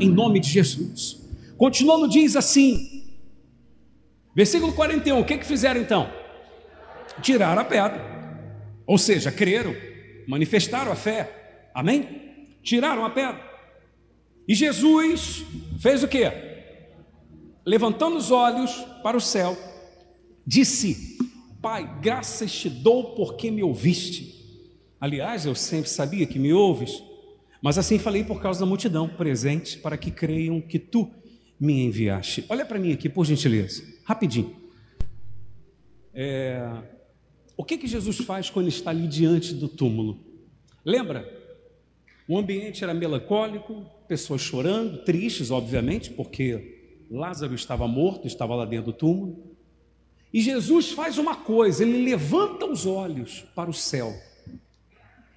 em 0.00 0.08
nome 0.08 0.40
de 0.40 0.48
Jesus. 0.48 1.18
Continuando, 1.56 2.08
diz 2.08 2.36
assim, 2.36 3.04
versículo 4.34 4.72
41, 4.72 5.18
o 5.18 5.24
que, 5.24 5.36
que 5.36 5.44
fizeram 5.44 5.80
então? 5.80 6.08
Tiraram 7.20 7.60
a 7.60 7.64
pedra, 7.64 8.07
ou 8.88 8.96
seja, 8.96 9.30
creram 9.30 9.76
manifestaram 10.28 10.92
a 10.92 10.94
fé, 10.94 11.70
amém? 11.74 12.48
Tiraram 12.62 13.02
a 13.02 13.08
pedra. 13.08 13.42
E 14.46 14.54
Jesus 14.54 15.42
fez 15.78 16.02
o 16.02 16.08
que? 16.08 16.30
Levantando 17.64 18.16
os 18.16 18.30
olhos 18.30 18.70
para 19.02 19.16
o 19.16 19.20
céu, 19.20 19.56
disse: 20.46 21.16
Pai, 21.62 21.98
graças 22.02 22.52
te 22.52 22.68
dou 22.68 23.14
porque 23.14 23.50
me 23.50 23.62
ouviste. 23.62 24.36
Aliás, 25.00 25.46
eu 25.46 25.54
sempre 25.54 25.88
sabia 25.88 26.26
que 26.26 26.38
me 26.38 26.52
ouves, 26.52 27.02
mas 27.62 27.78
assim 27.78 27.98
falei 27.98 28.22
por 28.22 28.40
causa 28.42 28.60
da 28.60 28.66
multidão 28.66 29.08
presente, 29.08 29.78
para 29.78 29.96
que 29.96 30.10
creiam 30.10 30.60
que 30.60 30.78
tu 30.78 31.10
me 31.58 31.84
enviaste. 31.84 32.44
Olha 32.48 32.66
para 32.66 32.78
mim 32.78 32.92
aqui, 32.92 33.08
por 33.08 33.24
gentileza, 33.24 33.82
rapidinho. 34.04 34.54
É, 36.12 36.82
o 37.58 37.64
que, 37.64 37.76
que 37.76 37.88
Jesus 37.88 38.18
faz 38.18 38.48
quando 38.48 38.68
está 38.68 38.90
ali 38.90 39.08
diante 39.08 39.52
do 39.52 39.68
túmulo? 39.68 40.24
Lembra? 40.84 41.28
O 42.28 42.38
ambiente 42.38 42.84
era 42.84 42.94
melancólico, 42.94 43.84
pessoas 44.06 44.40
chorando, 44.40 44.98
tristes, 44.98 45.50
obviamente, 45.50 46.08
porque 46.10 47.02
Lázaro 47.10 47.56
estava 47.56 47.88
morto, 47.88 48.28
estava 48.28 48.54
lá 48.54 48.64
dentro 48.64 48.92
do 48.92 48.92
túmulo. 48.92 49.56
E 50.32 50.40
Jesus 50.40 50.92
faz 50.92 51.18
uma 51.18 51.34
coisa, 51.34 51.82
ele 51.82 52.04
levanta 52.04 52.64
os 52.64 52.86
olhos 52.86 53.44
para 53.56 53.68
o 53.68 53.74
céu. 53.74 54.14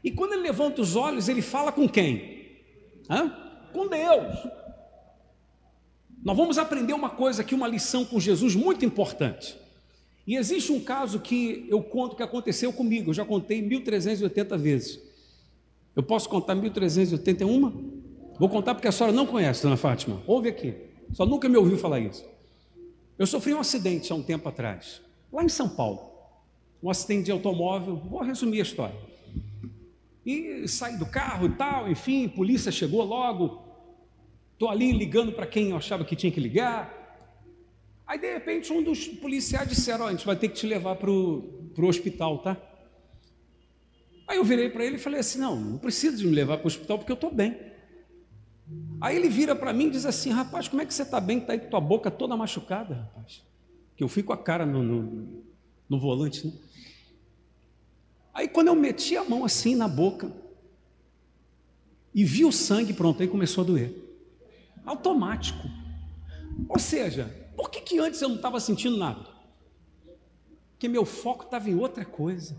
E 0.04 0.12
quando 0.12 0.34
ele 0.34 0.44
levanta 0.44 0.80
os 0.80 0.96
olhos, 0.96 1.28
ele 1.28 1.42
fala 1.42 1.72
com 1.72 1.90
quem? 1.90 2.62
Hã? 3.10 3.30
Com 3.74 3.88
Deus. 3.88 4.38
Nós 6.24 6.38
vamos 6.38 6.60
aprender 6.60 6.94
uma 6.94 7.10
coisa 7.10 7.42
aqui, 7.42 7.56
uma 7.56 7.68
lição 7.68 8.06
com 8.06 8.20
Jesus 8.20 8.54
muito 8.54 8.86
importante. 8.86 9.60
E 10.26 10.36
existe 10.36 10.72
um 10.72 10.80
caso 10.80 11.20
que 11.20 11.66
eu 11.70 11.82
conto 11.82 12.16
que 12.16 12.24
aconteceu 12.24 12.72
comigo, 12.72 13.10
eu 13.10 13.14
já 13.14 13.26
contei 13.26 13.62
1380 13.62 14.58
vezes. 14.58 15.00
Eu 15.96 16.04
posso 16.04 16.30
contar 16.30 16.56
1381? 16.56 18.02
Vou 18.40 18.50
contar 18.50 18.76
porque 18.76 18.88
a 18.88 18.92
senhora 18.92 19.14
não 19.14 19.26
conhece, 19.26 19.64
dona 19.64 19.78
Fátima. 19.78 20.22
Ouve 20.26 20.50
aqui. 20.50 20.74
Só 21.14 21.26
nunca 21.26 21.50
me 21.50 21.58
ouviu 21.58 21.78
falar 21.78 22.00
isso. 22.00 22.26
Eu 23.18 23.28
sofri 23.28 23.54
um 23.54 23.60
acidente 23.60 24.12
há 24.12 24.16
um 24.16 24.24
tempo 24.24 24.48
atrás, 24.48 25.02
lá 25.32 25.44
em 25.44 25.50
São 25.50 25.70
Paulo. 25.70 26.10
Um 26.82 26.90
acidente 26.90 27.26
de 27.26 27.32
automóvel, 27.32 27.98
vou 27.98 28.22
resumir 28.22 28.60
a 28.60 28.64
história. 28.64 28.96
E 30.26 30.68
saí 30.68 30.98
do 30.98 31.06
carro 31.06 31.48
e 31.48 31.52
tal, 31.52 31.90
enfim, 31.90 32.28
polícia 32.28 32.72
chegou 32.72 33.04
logo. 33.04 33.62
Estou 34.54 34.70
ali 34.70 34.92
ligando 34.92 35.32
para 35.32 35.46
quem 35.46 35.72
eu 35.72 35.78
achava 35.78 36.06
que 36.06 36.16
tinha 36.16 36.32
que 36.32 36.40
ligar. 36.40 37.01
Aí 38.12 38.20
de 38.20 38.30
repente 38.30 38.74
um 38.74 38.84
dos 38.84 39.08
policiais 39.08 39.70
disseram: 39.70 40.04
oh, 40.04 40.08
a 40.10 40.12
gente 40.12 40.26
vai 40.26 40.36
ter 40.36 40.50
que 40.50 40.56
te 40.56 40.68
levar 40.68 40.98
para 40.98 41.10
o 41.10 41.64
hospital, 41.88 42.40
tá? 42.40 42.58
Aí 44.28 44.36
eu 44.36 44.44
virei 44.44 44.70
para 44.70 44.84
ele 44.84 44.98
e 44.98 45.00
falei 45.00 45.22
assim: 45.22 45.40
não, 45.40 45.56
não 45.56 45.78
precisa 45.78 46.18
de 46.18 46.28
me 46.28 46.34
levar 46.34 46.58
para 46.58 46.66
o 46.66 46.68
hospital 46.68 46.98
porque 46.98 47.10
eu 47.10 47.16
estou 47.16 47.34
bem. 47.34 47.58
Aí 49.00 49.16
ele 49.16 49.30
vira 49.30 49.56
para 49.56 49.72
mim 49.72 49.88
e 49.88 49.92
diz 49.92 50.06
assim: 50.06 50.30
rapaz, 50.30 50.68
como 50.68 50.82
é 50.82 50.86
que 50.86 50.94
você 50.94 51.04
está 51.04 51.22
bem? 51.22 51.38
Está 51.38 51.54
aí 51.54 51.60
com 51.60 51.70
tua 51.70 51.80
boca 51.80 52.12
toda 52.12 52.36
machucada, 52.36 52.96
rapaz. 52.96 53.44
Que 53.96 54.04
eu 54.04 54.10
fui 54.10 54.24
com 54.24 54.34
a 54.34 54.38
cara 54.38 54.66
no, 54.66 54.84
no, 54.84 55.44
no 55.88 55.98
volante, 55.98 56.46
né? 56.46 56.54
Aí 58.34 58.50
quando 58.50 58.68
eu 58.68 58.76
meti 58.76 59.16
a 59.16 59.24
mão 59.24 59.46
assim 59.46 59.74
na 59.74 59.88
boca 59.88 60.30
e 62.14 62.26
vi 62.26 62.44
o 62.44 62.52
sangue, 62.52 62.92
pronto, 62.92 63.22
aí 63.22 63.30
começou 63.30 63.64
a 63.64 63.68
doer. 63.68 63.96
Automático. 64.86 65.66
Ou 66.68 66.78
seja, 66.78 67.41
por 67.62 67.70
que, 67.70 67.80
que 67.80 68.00
antes 68.00 68.20
eu 68.20 68.28
não 68.28 68.38
estava 68.38 68.60
sentindo 68.60 68.98
nada? 68.98 69.22
Porque 70.72 70.88
meu 70.88 71.06
foco 71.06 71.44
estava 71.44 71.70
em 71.70 71.76
outra 71.76 72.04
coisa. 72.04 72.58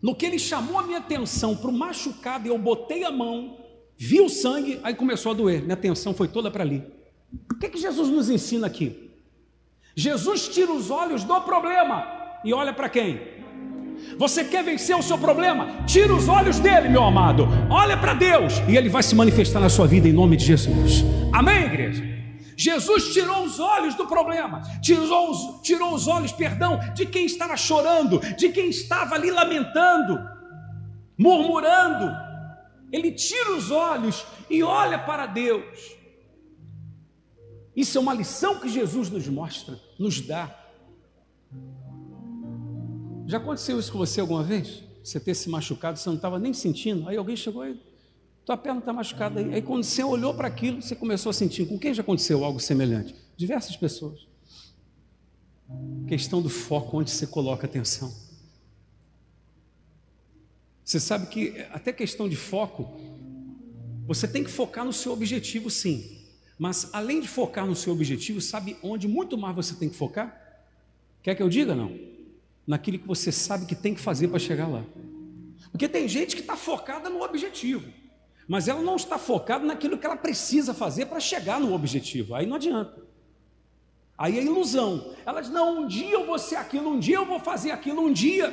No 0.00 0.14
que 0.14 0.24
ele 0.24 0.38
chamou 0.38 0.78
a 0.78 0.82
minha 0.82 0.96
atenção 0.96 1.54
para 1.54 1.68
o 1.68 1.72
machucado, 1.74 2.48
eu 2.48 2.56
botei 2.56 3.04
a 3.04 3.10
mão, 3.10 3.58
vi 3.98 4.22
o 4.22 4.30
sangue, 4.30 4.80
aí 4.82 4.94
começou 4.94 5.32
a 5.32 5.34
doer. 5.34 5.60
Minha 5.60 5.74
atenção 5.74 6.14
foi 6.14 6.26
toda 6.26 6.50
para 6.50 6.64
ali. 6.64 6.82
O 7.52 7.58
que, 7.58 7.68
que 7.68 7.78
Jesus 7.78 8.08
nos 8.08 8.30
ensina 8.30 8.66
aqui? 8.66 9.10
Jesus 9.94 10.48
tira 10.48 10.72
os 10.72 10.90
olhos 10.90 11.22
do 11.22 11.38
problema 11.42 12.06
e 12.42 12.54
olha 12.54 12.72
para 12.72 12.88
quem? 12.88 13.20
Você 14.16 14.42
quer 14.42 14.64
vencer 14.64 14.96
o 14.96 15.02
seu 15.02 15.18
problema? 15.18 15.84
Tira 15.84 16.14
os 16.14 16.28
olhos 16.28 16.58
dele, 16.58 16.88
meu 16.88 17.04
amado. 17.04 17.46
Olha 17.68 17.94
para 17.94 18.14
Deus 18.14 18.54
e 18.66 18.74
ele 18.74 18.88
vai 18.88 19.02
se 19.02 19.14
manifestar 19.14 19.60
na 19.60 19.68
sua 19.68 19.86
vida 19.86 20.08
em 20.08 20.14
nome 20.14 20.34
de 20.34 20.46
Jesus. 20.46 21.04
Amém, 21.30 21.66
igreja? 21.66 22.11
Jesus 22.62 23.12
tirou 23.12 23.44
os 23.44 23.58
olhos 23.58 23.96
do 23.96 24.06
problema, 24.06 24.62
tirou 24.80 25.30
os, 25.30 25.62
tirou 25.62 25.92
os 25.92 26.06
olhos, 26.06 26.30
perdão, 26.30 26.78
de 26.94 27.04
quem 27.06 27.26
estava 27.26 27.56
chorando, 27.56 28.20
de 28.36 28.50
quem 28.50 28.68
estava 28.70 29.16
ali 29.16 29.32
lamentando, 29.32 30.20
murmurando. 31.18 32.08
Ele 32.92 33.10
tira 33.10 33.56
os 33.56 33.72
olhos 33.72 34.24
e 34.48 34.62
olha 34.62 34.96
para 34.96 35.26
Deus. 35.26 35.96
Isso 37.74 37.98
é 37.98 38.00
uma 38.00 38.14
lição 38.14 38.60
que 38.60 38.68
Jesus 38.68 39.10
nos 39.10 39.26
mostra, 39.26 39.80
nos 39.98 40.20
dá. 40.20 40.56
Já 43.26 43.38
aconteceu 43.38 43.80
isso 43.80 43.90
com 43.90 43.98
você 43.98 44.20
alguma 44.20 44.44
vez? 44.44 44.84
Você 45.02 45.18
ter 45.18 45.34
se 45.34 45.50
machucado, 45.50 45.98
você 45.98 46.08
não 46.08 46.16
estava 46.16 46.38
nem 46.38 46.52
sentindo, 46.52 47.08
aí 47.08 47.16
alguém 47.16 47.34
chegou 47.34 47.66
e 47.66 47.91
tua 48.44 48.56
perna 48.56 48.80
está 48.80 48.92
machucada 48.92 49.40
aí. 49.40 49.54
Aí 49.54 49.62
quando 49.62 49.84
você 49.84 50.02
olhou 50.02 50.34
para 50.34 50.48
aquilo, 50.48 50.82
você 50.82 50.96
começou 50.96 51.30
a 51.30 51.32
sentir. 51.32 51.66
Com 51.66 51.78
quem 51.78 51.94
já 51.94 52.02
aconteceu 52.02 52.44
algo 52.44 52.58
semelhante? 52.58 53.14
Diversas 53.36 53.76
pessoas. 53.76 54.26
Questão 56.08 56.42
do 56.42 56.48
foco, 56.48 56.98
onde 56.98 57.10
você 57.10 57.26
coloca 57.26 57.66
atenção. 57.66 58.12
Você 60.84 60.98
sabe 60.98 61.26
que 61.26 61.64
até 61.70 61.92
questão 61.92 62.28
de 62.28 62.36
foco, 62.36 63.00
você 64.06 64.26
tem 64.26 64.42
que 64.42 64.50
focar 64.50 64.84
no 64.84 64.92
seu 64.92 65.12
objetivo, 65.12 65.70
sim. 65.70 66.18
Mas 66.58 66.90
além 66.92 67.20
de 67.20 67.28
focar 67.28 67.64
no 67.64 67.74
seu 67.74 67.92
objetivo, 67.92 68.40
sabe 68.40 68.76
onde 68.82 69.06
muito 69.06 69.38
mais 69.38 69.54
você 69.54 69.74
tem 69.74 69.88
que 69.88 69.96
focar? 69.96 70.38
Quer 71.22 71.36
que 71.36 71.42
eu 71.42 71.48
diga 71.48 71.74
não? 71.74 71.96
Naquilo 72.66 72.98
que 72.98 73.06
você 73.06 73.30
sabe 73.30 73.66
que 73.66 73.74
tem 73.74 73.94
que 73.94 74.00
fazer 74.00 74.28
para 74.28 74.38
chegar 74.38 74.66
lá. 74.66 74.84
Porque 75.70 75.88
tem 75.88 76.08
gente 76.08 76.34
que 76.34 76.42
está 76.42 76.56
focada 76.56 77.08
no 77.08 77.22
objetivo 77.22 78.01
mas 78.52 78.68
ela 78.68 78.82
não 78.82 78.96
está 78.96 79.16
focada 79.16 79.64
naquilo 79.64 79.96
que 79.96 80.04
ela 80.04 80.14
precisa 80.14 80.74
fazer 80.74 81.06
para 81.06 81.18
chegar 81.18 81.58
no 81.58 81.72
objetivo. 81.72 82.34
Aí 82.34 82.44
não 82.44 82.56
adianta. 82.56 83.02
Aí 84.18 84.38
é 84.38 84.44
ilusão. 84.44 85.14
Ela 85.24 85.40
diz: 85.40 85.50
não, 85.50 85.80
um 85.80 85.86
dia 85.86 86.12
eu 86.12 86.26
vou 86.26 86.38
ser 86.38 86.56
aquilo, 86.56 86.90
um 86.90 86.98
dia 86.98 87.16
eu 87.16 87.24
vou 87.24 87.40
fazer 87.40 87.70
aquilo, 87.70 88.02
um 88.02 88.12
dia. 88.12 88.52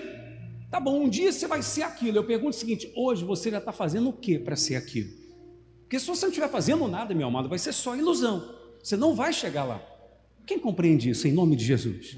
Tá 0.72 0.80
bom, 0.80 1.02
um 1.02 1.10
dia 1.10 1.34
você 1.34 1.48
vai 1.48 1.62
ser 1.62 1.82
aquilo. 1.82 2.16
Eu 2.16 2.24
pergunto 2.24 2.56
o 2.56 2.58
seguinte: 2.58 2.90
hoje 2.96 3.26
você 3.26 3.52
já 3.52 3.58
está 3.58 3.74
fazendo 3.74 4.08
o 4.08 4.14
que 4.14 4.40
para 4.40 4.56
ser 4.56 4.78
aquilo? 4.78 5.10
Porque 5.82 6.00
se 6.00 6.08
você 6.08 6.22
não 6.22 6.32
estiver 6.32 6.48
fazendo 6.48 6.88
nada, 6.88 7.14
meu 7.14 7.28
amado, 7.28 7.50
vai 7.50 7.60
ser 7.60 7.74
só 7.74 7.94
ilusão. 7.94 8.56
Você 8.82 8.96
não 8.96 9.14
vai 9.14 9.34
chegar 9.34 9.66
lá. 9.66 9.84
Quem 10.46 10.58
compreende 10.58 11.10
isso 11.10 11.28
em 11.28 11.34
nome 11.34 11.58
de 11.58 11.66
Jesus? 11.66 12.16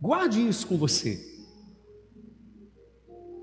Guarde 0.00 0.48
isso 0.48 0.66
com 0.66 0.78
você. 0.78 1.31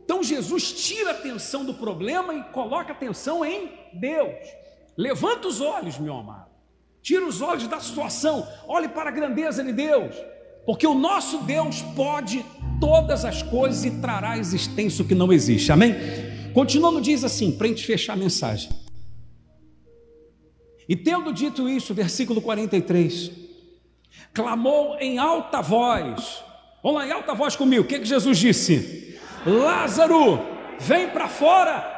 Então 0.10 0.24
Jesus 0.24 0.72
tira 0.72 1.12
a 1.12 1.14
atenção 1.14 1.64
do 1.64 1.72
problema 1.72 2.34
e 2.34 2.42
coloca 2.46 2.92
a 2.92 2.96
atenção 2.96 3.46
em 3.46 3.70
Deus. 3.94 4.34
Levanta 4.98 5.48
os 5.48 5.62
olhos, 5.62 6.00
meu 6.00 6.16
amado. 6.16 6.50
Tira 7.00 7.24
os 7.28 7.44
olhos 7.44 7.68
da 7.68 7.80
situação, 7.80 8.48
olhe 8.68 8.88
para 8.88 9.10
a 9.10 9.12
grandeza 9.12 9.64
de 9.64 9.72
Deus, 9.72 10.16
porque 10.66 10.88
o 10.88 10.96
nosso 10.96 11.44
Deus 11.44 11.84
pode 11.96 12.44
todas 12.82 13.24
as 13.24 13.44
coisas 13.44 13.86
e 13.86 14.02
trará 14.02 14.32
a 14.32 14.38
existência 14.40 15.06
o 15.06 15.08
que 15.08 15.14
não 15.14 15.32
existe. 15.32 15.72
Amém? 15.72 15.94
Continuando, 16.56 17.00
diz 17.00 17.24
assim, 17.24 17.52
para 17.52 17.68
a 17.68 17.70
gente 17.70 17.86
fechar 17.86 18.14
a 18.14 18.16
mensagem. 18.16 18.72
E 20.88 20.96
tendo 20.96 21.32
dito 21.32 21.70
isso, 21.70 21.94
versículo 21.94 22.42
43, 22.42 23.30
clamou 24.34 24.98
em 25.00 25.20
alta 25.20 25.62
voz. 25.62 26.44
Vamos 26.82 27.00
lá, 27.00 27.08
em 27.08 27.12
alta 27.12 27.36
voz 27.36 27.56
comigo. 27.56 27.84
O 27.84 27.88
que, 27.88 28.00
que 28.00 28.06
Jesus 28.06 28.40
disse? 28.40 29.09
Lázaro, 29.46 30.40
vem 30.80 31.10
para 31.10 31.28
fora. 31.28 31.98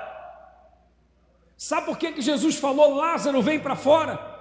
Sabe 1.58 1.86
por 1.86 1.98
que, 1.98 2.12
que 2.12 2.22
Jesus 2.22 2.56
falou 2.56 2.96
Lázaro, 2.96 3.42
vem 3.42 3.60
para 3.60 3.76
fora? 3.76 4.32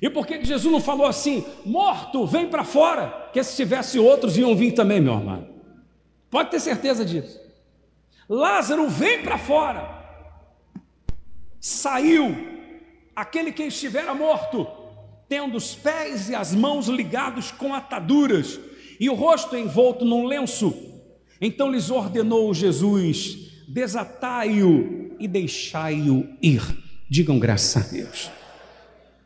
E 0.00 0.10
por 0.10 0.26
que, 0.26 0.38
que 0.38 0.44
Jesus 0.44 0.72
não 0.72 0.80
falou 0.80 1.06
assim, 1.06 1.44
morto, 1.64 2.26
vem 2.26 2.48
para 2.48 2.64
fora? 2.64 3.06
Porque 3.06 3.44
se 3.44 3.56
tivesse 3.56 3.98
outros 3.98 4.36
iam 4.36 4.56
vir 4.56 4.72
também, 4.72 5.00
meu 5.00 5.14
amado. 5.14 5.46
Pode 6.30 6.50
ter 6.50 6.60
certeza 6.60 7.04
disso. 7.04 7.40
Lázaro, 8.28 8.88
vem 8.88 9.22
para 9.22 9.38
fora. 9.38 10.02
Saiu 11.60 12.34
aquele 13.14 13.52
que 13.52 13.62
estivera 13.62 14.14
morto, 14.14 14.66
tendo 15.28 15.56
os 15.56 15.74
pés 15.74 16.28
e 16.28 16.34
as 16.34 16.54
mãos 16.54 16.88
ligados 16.88 17.52
com 17.52 17.74
ataduras 17.74 18.58
e 18.98 19.08
o 19.08 19.14
rosto 19.14 19.56
envolto 19.56 20.04
num 20.04 20.26
lenço 20.26 20.91
então 21.42 21.70
lhes 21.70 21.90
ordenou 21.90 22.54
Jesus: 22.54 23.64
desatai-o 23.68 25.16
e 25.18 25.26
deixai-o 25.26 26.28
ir. 26.40 26.62
Digam 27.10 27.38
graças 27.38 27.76
a 27.76 27.90
Deus. 27.90 28.30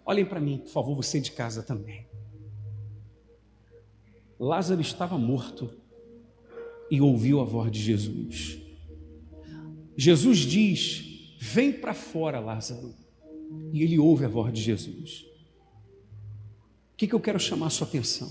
Olhem 0.04 0.24
para 0.24 0.40
mim, 0.40 0.58
por 0.58 0.70
favor, 0.70 0.96
você 0.96 1.20
de 1.20 1.32
casa 1.32 1.62
também. 1.62 2.06
Lázaro 4.38 4.80
estava 4.80 5.18
morto 5.18 5.70
e 6.90 7.00
ouviu 7.00 7.40
a 7.40 7.44
voz 7.44 7.70
de 7.70 7.80
Jesus. 7.80 8.58
Jesus 9.96 10.38
diz: 10.38 11.36
Vem 11.38 11.72
para 11.72 11.94
fora, 11.94 12.40
Lázaro. 12.40 12.94
E 13.72 13.82
ele 13.82 13.98
ouve 13.98 14.24
a 14.24 14.28
voz 14.28 14.52
de 14.52 14.60
Jesus. 14.60 15.24
O 16.92 16.96
que, 16.96 17.06
que 17.06 17.14
eu 17.14 17.20
quero 17.20 17.38
chamar 17.38 17.66
a 17.66 17.70
sua 17.70 17.86
atenção? 17.86 18.28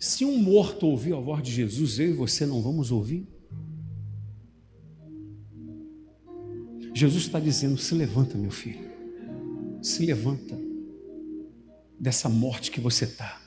Se 0.00 0.24
um 0.24 0.38
morto 0.38 0.86
ouviu 0.86 1.18
a 1.18 1.20
voz 1.20 1.42
de 1.42 1.52
Jesus, 1.52 1.98
eu 1.98 2.08
e 2.08 2.12
você 2.14 2.46
não 2.46 2.62
vamos 2.62 2.90
ouvir? 2.90 3.28
Jesus 6.94 7.24
está 7.24 7.38
dizendo: 7.38 7.76
se 7.76 7.94
levanta, 7.94 8.38
meu 8.38 8.50
filho, 8.50 8.90
se 9.82 10.06
levanta 10.06 10.58
dessa 11.98 12.30
morte 12.30 12.70
que 12.70 12.80
você 12.80 13.04
está, 13.04 13.42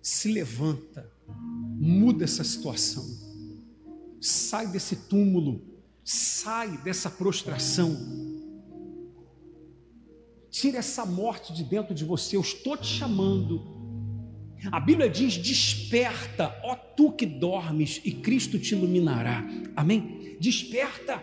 se 0.00 0.32
levanta, 0.32 1.12
muda 1.78 2.24
essa 2.24 2.42
situação, 2.42 3.04
sai 4.18 4.66
desse 4.68 4.96
túmulo, 4.96 5.60
sai 6.02 6.78
dessa 6.78 7.10
prostração. 7.10 7.94
Tira 10.48 10.78
essa 10.78 11.04
morte 11.04 11.52
de 11.52 11.64
dentro 11.64 11.94
de 11.94 12.04
você, 12.04 12.36
eu 12.36 12.40
estou 12.40 12.78
te 12.78 12.86
chamando. 12.86 13.83
A 14.70 14.80
Bíblia 14.80 15.08
diz: 15.08 15.36
desperta, 15.36 16.54
ó 16.62 16.74
tu 16.74 17.12
que 17.12 17.26
dormes, 17.26 18.00
e 18.04 18.12
Cristo 18.12 18.58
te 18.58 18.74
iluminará. 18.74 19.44
Amém? 19.76 20.36
Desperta. 20.40 21.22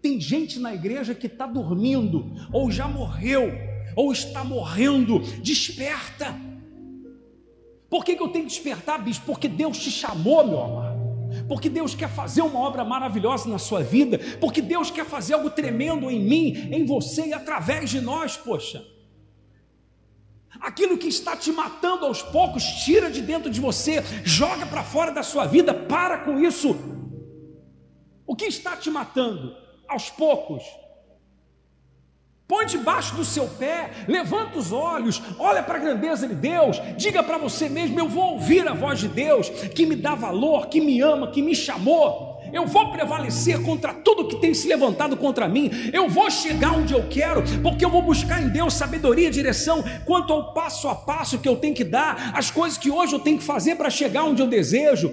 Tem 0.00 0.20
gente 0.20 0.58
na 0.58 0.74
igreja 0.74 1.14
que 1.14 1.26
está 1.26 1.46
dormindo, 1.46 2.32
ou 2.52 2.70
já 2.70 2.88
morreu, 2.88 3.52
ou 3.94 4.12
está 4.12 4.42
morrendo. 4.44 5.20
Desperta. 5.42 6.34
Por 7.88 8.04
que, 8.04 8.14
que 8.14 8.22
eu 8.22 8.28
tenho 8.28 8.44
que 8.44 8.52
despertar, 8.52 9.02
bispo? 9.02 9.26
Porque 9.26 9.48
Deus 9.48 9.78
te 9.78 9.90
chamou, 9.90 10.46
meu 10.46 10.62
amado. 10.62 11.00
Porque 11.48 11.68
Deus 11.68 11.94
quer 11.94 12.08
fazer 12.08 12.42
uma 12.42 12.60
obra 12.60 12.84
maravilhosa 12.84 13.48
na 13.48 13.58
sua 13.58 13.82
vida. 13.82 14.18
Porque 14.40 14.62
Deus 14.62 14.90
quer 14.90 15.04
fazer 15.04 15.34
algo 15.34 15.50
tremendo 15.50 16.08
em 16.10 16.20
mim, 16.20 16.68
em 16.72 16.84
você 16.84 17.26
e 17.26 17.32
através 17.32 17.90
de 17.90 18.00
nós, 18.00 18.36
poxa. 18.36 18.84
Aquilo 20.58 20.98
que 20.98 21.06
está 21.06 21.36
te 21.36 21.52
matando 21.52 22.06
aos 22.06 22.22
poucos, 22.22 22.64
tira 22.84 23.10
de 23.10 23.20
dentro 23.20 23.50
de 23.50 23.60
você, 23.60 24.02
joga 24.24 24.66
para 24.66 24.82
fora 24.82 25.12
da 25.12 25.22
sua 25.22 25.46
vida, 25.46 25.72
para 25.72 26.18
com 26.18 26.40
isso. 26.40 26.76
O 28.26 28.34
que 28.34 28.46
está 28.46 28.76
te 28.76 28.90
matando? 28.90 29.54
Aos 29.88 30.08
poucos, 30.08 30.62
põe 32.46 32.64
debaixo 32.66 33.16
do 33.16 33.24
seu 33.24 33.48
pé, 33.48 33.90
levanta 34.06 34.58
os 34.58 34.70
olhos, 34.70 35.20
olha 35.38 35.62
para 35.62 35.78
a 35.78 35.80
grandeza 35.80 36.28
de 36.28 36.34
Deus, 36.34 36.80
diga 36.96 37.22
para 37.22 37.38
você 37.38 37.68
mesmo: 37.68 37.98
eu 37.98 38.08
vou 38.08 38.34
ouvir 38.34 38.66
a 38.68 38.74
voz 38.74 39.00
de 39.00 39.08
Deus, 39.08 39.48
que 39.48 39.86
me 39.86 39.96
dá 39.96 40.14
valor, 40.14 40.68
que 40.68 40.80
me 40.80 41.00
ama, 41.00 41.30
que 41.30 41.42
me 41.42 41.54
chamou. 41.54 42.29
Eu 42.52 42.66
vou 42.66 42.90
prevalecer 42.90 43.62
contra 43.62 43.92
tudo 43.92 44.28
que 44.28 44.36
tem 44.36 44.54
se 44.54 44.68
levantado 44.68 45.16
contra 45.16 45.48
mim. 45.48 45.70
Eu 45.92 46.08
vou 46.08 46.30
chegar 46.30 46.72
onde 46.72 46.92
eu 46.92 47.08
quero, 47.08 47.42
porque 47.62 47.84
eu 47.84 47.90
vou 47.90 48.02
buscar 48.02 48.42
em 48.42 48.48
Deus 48.48 48.74
sabedoria 48.74 49.28
e 49.28 49.30
direção 49.30 49.82
quanto 50.04 50.32
ao 50.32 50.52
passo 50.52 50.88
a 50.88 50.94
passo 50.94 51.38
que 51.38 51.48
eu 51.48 51.56
tenho 51.56 51.74
que 51.74 51.84
dar, 51.84 52.32
as 52.34 52.50
coisas 52.50 52.78
que 52.78 52.90
hoje 52.90 53.14
eu 53.14 53.20
tenho 53.20 53.38
que 53.38 53.44
fazer 53.44 53.76
para 53.76 53.90
chegar 53.90 54.24
onde 54.24 54.42
eu 54.42 54.46
desejo. 54.46 55.12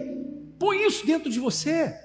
Põe 0.60 0.86
isso 0.86 1.06
dentro 1.06 1.30
de 1.30 1.40
você. 1.40 1.96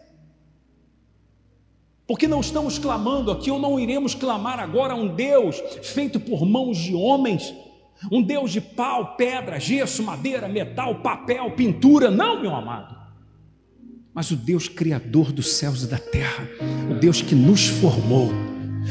Porque 2.06 2.28
não 2.28 2.40
estamos 2.40 2.78
clamando 2.78 3.30
aqui, 3.30 3.50
ou 3.50 3.58
não 3.58 3.78
iremos 3.80 4.14
clamar 4.14 4.60
agora 4.60 4.92
a 4.92 4.96
um 4.96 5.08
Deus 5.08 5.62
feito 5.82 6.20
por 6.20 6.44
mãos 6.44 6.76
de 6.76 6.94
homens, 6.94 7.54
um 8.10 8.20
Deus 8.20 8.50
de 8.50 8.60
pau, 8.60 9.16
pedra, 9.16 9.58
gesso, 9.58 10.02
madeira, 10.02 10.48
metal, 10.48 10.96
papel, 10.96 11.52
pintura. 11.52 12.10
Não, 12.10 12.40
meu 12.40 12.54
amado. 12.54 13.01
Mas 14.14 14.30
o 14.30 14.36
Deus 14.36 14.68
criador 14.68 15.32
dos 15.32 15.54
céus 15.54 15.82
e 15.82 15.86
da 15.86 15.96
terra, 15.96 16.46
o 16.90 16.94
Deus 16.94 17.22
que 17.22 17.34
nos 17.34 17.66
formou, 17.66 18.30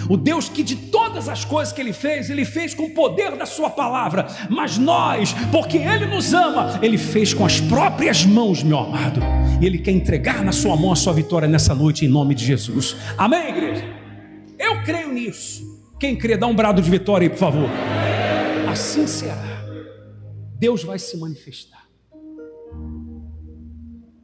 o 0.09 0.17
Deus 0.17 0.49
que 0.49 0.63
de 0.63 0.75
todas 0.75 1.29
as 1.29 1.45
coisas 1.45 1.71
que 1.71 1.79
Ele 1.79 1.93
fez, 1.93 2.29
Ele 2.29 2.43
fez 2.43 2.73
com 2.73 2.83
o 2.85 2.89
poder 2.89 3.35
da 3.37 3.45
Sua 3.45 3.69
palavra, 3.69 4.25
mas 4.49 4.79
nós, 4.79 5.33
porque 5.51 5.77
Ele 5.77 6.07
nos 6.07 6.33
ama, 6.33 6.79
Ele 6.81 6.97
fez 6.97 7.35
com 7.35 7.45
as 7.45 7.61
próprias 7.61 8.25
mãos, 8.25 8.63
meu 8.63 8.79
amado, 8.79 9.21
e 9.61 9.65
Ele 9.65 9.77
quer 9.77 9.91
entregar 9.91 10.43
na 10.43 10.51
Sua 10.51 10.75
mão 10.75 10.91
a 10.91 10.95
Sua 10.95 11.13
vitória 11.13 11.47
nessa 11.47 11.75
noite, 11.75 12.03
em 12.03 12.09
nome 12.09 12.33
de 12.33 12.43
Jesus. 12.43 12.95
Amém, 13.15 13.49
igreja? 13.49 13.85
Eu 14.57 14.81
creio 14.83 15.13
nisso. 15.13 15.61
Quem 15.99 16.15
crê, 16.15 16.35
dá 16.35 16.47
um 16.47 16.55
brado 16.55 16.81
de 16.81 16.89
vitória 16.89 17.25
aí, 17.25 17.29
por 17.29 17.37
favor. 17.37 17.69
Assim 18.67 19.05
será. 19.05 19.61
Deus 20.57 20.83
vai 20.83 20.97
se 20.97 21.15
manifestar. 21.15 21.80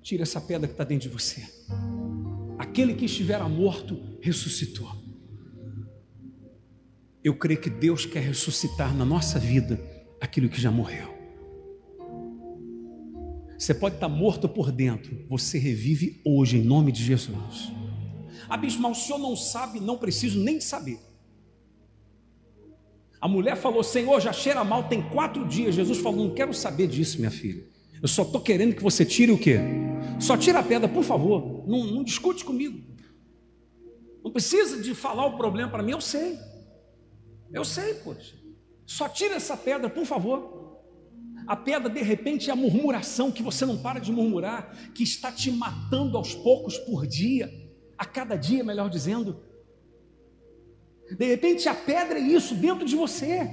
Tira 0.08 0.24
essa 0.24 0.40
pedra 0.40 0.70
que 0.70 0.74
está 0.74 0.86
dentro 0.86 1.10
de 1.10 1.14
você. 1.14 1.46
Aquele 2.58 2.94
que 2.94 3.04
estivera 3.04 3.50
morto 3.50 4.00
ressuscitou. 4.22 4.90
Eu 7.22 7.36
creio 7.36 7.60
que 7.60 7.70
Deus 7.70 8.06
quer 8.06 8.22
ressuscitar 8.22 8.96
na 8.96 9.04
nossa 9.04 9.38
vida 9.38 9.78
aquilo 10.22 10.48
que 10.48 10.62
já 10.62 10.72
morreu. 10.72 11.14
Você 13.60 13.74
pode 13.74 13.96
estar 13.96 14.08
morto 14.08 14.48
por 14.48 14.72
dentro, 14.72 15.26
você 15.28 15.60
revive 15.60 16.22
hoje 16.24 16.60
em 16.60 16.64
nome 16.64 16.94
de 16.94 17.04
Jesus. 17.04 17.74
Abismal, 18.48 18.94
o 18.94 18.96
senhor 18.96 19.20
não 19.20 19.36
sabe, 19.36 19.82
não 19.82 19.98
preciso 19.98 20.40
nem 20.40 20.62
saber. 20.62 21.02
A 23.20 23.28
mulher 23.28 23.58
falou: 23.58 23.84
Senhor, 23.84 24.22
já 24.22 24.32
cheira 24.32 24.64
mal, 24.64 24.88
tem 24.88 25.02
quatro 25.02 25.46
dias. 25.46 25.76
Jesus 25.76 25.98
falou: 25.98 26.28
Não 26.28 26.34
quero 26.34 26.54
saber 26.54 26.88
disso, 26.88 27.18
minha 27.18 27.30
filha. 27.30 27.68
Eu 28.02 28.08
só 28.08 28.22
estou 28.22 28.40
querendo 28.40 28.74
que 28.74 28.84
você 28.84 29.04
tire 29.04 29.32
o 29.32 29.38
quê? 29.38 29.60
Só 30.20 30.36
tira 30.36 30.60
a 30.60 30.64
pedra, 30.64 30.88
por 30.88 31.04
favor. 31.04 31.68
Não, 31.68 31.84
não 31.86 32.04
discute 32.04 32.44
comigo. 32.44 32.82
Não 34.24 34.32
precisa 34.32 34.82
de 34.82 34.94
falar 34.94 35.26
o 35.26 35.38
problema 35.38 35.72
para 35.72 35.84
mim, 35.84 35.92
eu 35.92 36.02
sei. 36.02 36.38
Eu 37.52 37.64
sei, 37.64 37.94
poxa. 37.96 38.36
Só 38.86 39.08
tira 39.08 39.36
essa 39.36 39.56
pedra, 39.56 39.90
por 39.90 40.06
favor. 40.06 40.58
A 41.46 41.56
pedra, 41.56 41.90
de 41.90 42.02
repente, 42.02 42.50
é 42.50 42.54
a 42.54 42.56
murmuração 42.56 43.32
que 43.32 43.42
você 43.42 43.66
não 43.66 43.78
para 43.78 44.00
de 44.00 44.12
murmurar, 44.12 44.92
que 44.94 45.04
está 45.04 45.32
te 45.32 45.52
matando 45.52 46.18
aos 46.18 46.36
poucos 46.36 46.78
por 46.80 47.08
dia, 47.08 47.50
a 47.98 48.06
cada 48.06 48.36
dia, 48.36 48.64
melhor 48.64 48.90
dizendo. 48.90 49.42
De 51.18 51.26
repente, 51.26 51.70
a 51.70 51.74
pedra 51.74 52.20
é 52.20 52.22
isso 52.22 52.54
dentro 52.56 52.86
de 52.86 52.96
você. 52.96 53.50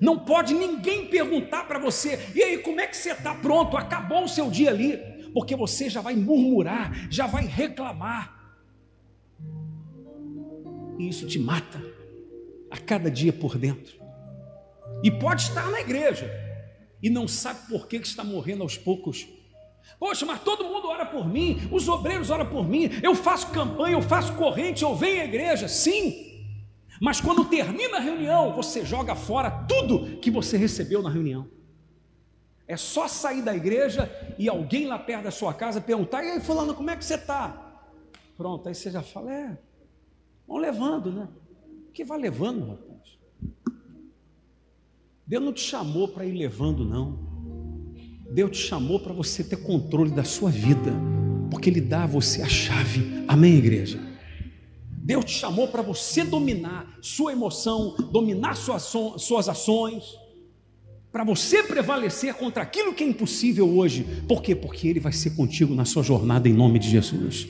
Não 0.00 0.18
pode 0.18 0.54
ninguém 0.54 1.08
perguntar 1.08 1.66
para 1.66 1.78
você, 1.78 2.18
e 2.34 2.42
aí, 2.42 2.58
como 2.58 2.80
é 2.80 2.86
que 2.86 2.96
você 2.96 3.12
está? 3.12 3.34
Pronto, 3.34 3.76
acabou 3.76 4.24
o 4.24 4.28
seu 4.28 4.50
dia 4.50 4.70
ali, 4.70 5.00
porque 5.32 5.56
você 5.56 5.88
já 5.88 6.00
vai 6.00 6.14
murmurar, 6.16 7.08
já 7.10 7.26
vai 7.26 7.44
reclamar. 7.44 8.38
E 10.98 11.08
isso 11.08 11.26
te 11.26 11.38
mata 11.38 11.82
a 12.70 12.76
cada 12.76 13.10
dia 13.10 13.32
por 13.32 13.56
dentro. 13.56 13.98
E 15.02 15.10
pode 15.10 15.42
estar 15.42 15.70
na 15.70 15.80
igreja 15.80 16.30
e 17.02 17.08
não 17.08 17.26
sabe 17.26 17.68
por 17.68 17.86
que, 17.86 17.96
está 17.96 18.22
morrendo 18.22 18.62
aos 18.62 18.76
poucos. 18.76 19.26
Poxa, 19.98 20.26
mas 20.26 20.42
todo 20.42 20.64
mundo 20.64 20.88
ora 20.88 21.06
por 21.06 21.26
mim, 21.26 21.60
os 21.70 21.88
obreiros 21.88 22.30
oram 22.30 22.46
por 22.46 22.68
mim, 22.68 22.90
eu 23.02 23.14
faço 23.14 23.50
campanha, 23.50 23.96
eu 23.96 24.02
faço 24.02 24.34
corrente, 24.34 24.82
eu 24.82 24.94
venho 24.94 25.22
à 25.22 25.24
igreja, 25.24 25.68
sim. 25.68 26.28
Mas 27.00 27.20
quando 27.20 27.46
termina 27.46 27.96
a 27.96 28.00
reunião, 28.00 28.54
você 28.54 28.84
joga 28.84 29.14
fora 29.14 29.50
tudo 29.50 30.18
que 30.18 30.30
você 30.30 30.56
recebeu 30.56 31.02
na 31.02 31.10
reunião. 31.10 31.48
É 32.70 32.76
só 32.76 33.08
sair 33.08 33.42
da 33.42 33.54
igreja 33.54 34.08
e 34.38 34.48
alguém 34.48 34.86
lá 34.86 34.96
perto 34.96 35.24
da 35.24 35.30
sua 35.30 35.52
casa 35.52 35.80
perguntar: 35.80 36.22
e 36.22 36.30
aí, 36.30 36.40
Fulano, 36.40 36.72
como 36.72 36.88
é 36.88 36.96
que 36.96 37.04
você 37.04 37.14
está? 37.14 37.84
Pronto, 38.36 38.68
aí 38.68 38.74
você 38.74 38.90
já 38.92 39.02
fala: 39.02 39.32
é, 39.32 39.58
vão 40.46 40.58
levando, 40.58 41.10
né? 41.10 41.28
que 41.92 42.04
vai 42.04 42.18
levando, 42.18 42.66
rapaz. 42.68 43.18
Deus 45.26 45.44
não 45.44 45.52
te 45.52 45.60
chamou 45.60 46.08
para 46.08 46.24
ir 46.24 46.32
levando, 46.32 46.84
não. 46.84 47.18
Deus 48.32 48.52
te 48.52 48.68
chamou 48.68 49.00
para 49.00 49.12
você 49.12 49.42
ter 49.42 49.56
controle 49.56 50.10
da 50.10 50.24
sua 50.24 50.50
vida, 50.50 50.92
porque 51.50 51.68
Ele 51.68 51.80
dá 51.80 52.04
a 52.04 52.06
você 52.06 52.42
a 52.42 52.48
chave. 52.48 53.24
Amém, 53.28 53.54
igreja? 53.54 54.00
Deus 54.88 55.24
te 55.24 55.32
chamou 55.32 55.68
para 55.68 55.82
você 55.82 56.24
dominar 56.24 56.98
sua 57.02 57.32
emoção, 57.32 57.96
dominar 58.12 58.56
suas, 58.56 58.84
suas 59.18 59.48
ações, 59.48 60.04
para 61.12 61.24
você 61.24 61.62
prevalecer 61.62 62.34
contra 62.34 62.62
aquilo 62.62 62.94
que 62.94 63.02
é 63.02 63.06
impossível 63.06 63.68
hoje. 63.68 64.04
Por 64.28 64.42
quê? 64.42 64.54
Porque 64.54 64.88
Ele 64.88 65.00
vai 65.00 65.12
ser 65.12 65.30
contigo 65.30 65.74
na 65.74 65.84
sua 65.84 66.02
jornada 66.02 66.48
em 66.48 66.52
nome 66.52 66.78
de 66.78 66.88
Jesus. 66.88 67.48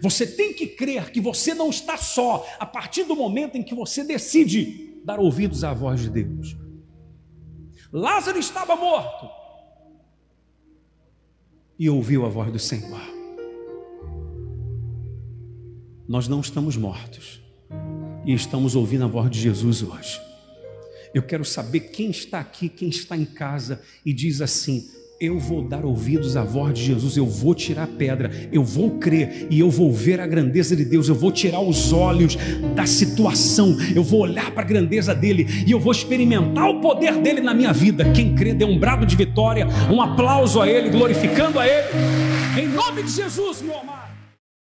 Você 0.00 0.26
tem 0.26 0.52
que 0.52 0.66
crer 0.66 1.10
que 1.10 1.20
você 1.20 1.54
não 1.54 1.70
está 1.70 1.96
só 1.96 2.46
a 2.58 2.66
partir 2.66 3.04
do 3.04 3.16
momento 3.16 3.56
em 3.56 3.62
que 3.62 3.74
você 3.74 4.04
decide 4.04 5.00
dar 5.04 5.18
ouvidos 5.18 5.64
à 5.64 5.72
voz 5.72 6.00
de 6.00 6.10
Deus. 6.10 6.56
Lázaro 7.92 8.38
estava 8.38 8.76
morto 8.76 9.28
e 11.78 11.88
ouviu 11.88 12.24
a 12.26 12.28
voz 12.28 12.52
do 12.52 12.58
Senhor. 12.58 13.00
Nós 16.06 16.28
não 16.28 16.40
estamos 16.40 16.76
mortos 16.76 17.40
e 18.24 18.34
estamos 18.34 18.76
ouvindo 18.76 19.04
a 19.04 19.08
voz 19.08 19.30
de 19.30 19.40
Jesus 19.40 19.82
hoje. 19.82 20.29
Eu 21.14 21.22
quero 21.22 21.44
saber 21.44 21.80
quem 21.80 22.10
está 22.10 22.40
aqui, 22.40 22.68
quem 22.68 22.88
está 22.88 23.16
em 23.16 23.24
casa 23.24 23.80
e 24.04 24.12
diz 24.12 24.40
assim: 24.40 24.88
eu 25.20 25.38
vou 25.38 25.60
dar 25.60 25.84
ouvidos 25.84 26.34
à 26.34 26.42
voz 26.42 26.72
de 26.72 26.82
Jesus, 26.82 27.14
eu 27.14 27.26
vou 27.26 27.54
tirar 27.54 27.82
a 27.82 27.86
pedra, 27.86 28.30
eu 28.50 28.64
vou 28.64 28.92
crer 28.92 29.48
e 29.50 29.60
eu 29.60 29.68
vou 29.68 29.92
ver 29.92 30.18
a 30.18 30.26
grandeza 30.26 30.74
de 30.74 30.82
Deus, 30.82 31.10
eu 31.10 31.14
vou 31.14 31.30
tirar 31.30 31.60
os 31.60 31.92
olhos 31.92 32.38
da 32.74 32.86
situação, 32.86 33.76
eu 33.94 34.02
vou 34.02 34.20
olhar 34.20 34.50
para 34.52 34.62
a 34.62 34.66
grandeza 34.66 35.14
dele 35.14 35.46
e 35.66 35.70
eu 35.70 35.78
vou 35.78 35.92
experimentar 35.92 36.70
o 36.70 36.80
poder 36.80 37.18
dele 37.18 37.42
na 37.42 37.52
minha 37.52 37.72
vida. 37.72 38.10
Quem 38.12 38.34
crê, 38.34 38.54
dê 38.54 38.64
um 38.64 38.78
brado 38.78 39.04
de 39.04 39.14
vitória, 39.14 39.66
um 39.92 40.00
aplauso 40.00 40.58
a 40.58 40.66
ele, 40.66 40.88
glorificando 40.88 41.58
a 41.58 41.66
ele, 41.66 41.88
em 42.58 42.68
nome 42.68 43.02
de 43.02 43.10
Jesus, 43.10 43.60
meu 43.60 43.78
amado. 43.78 43.99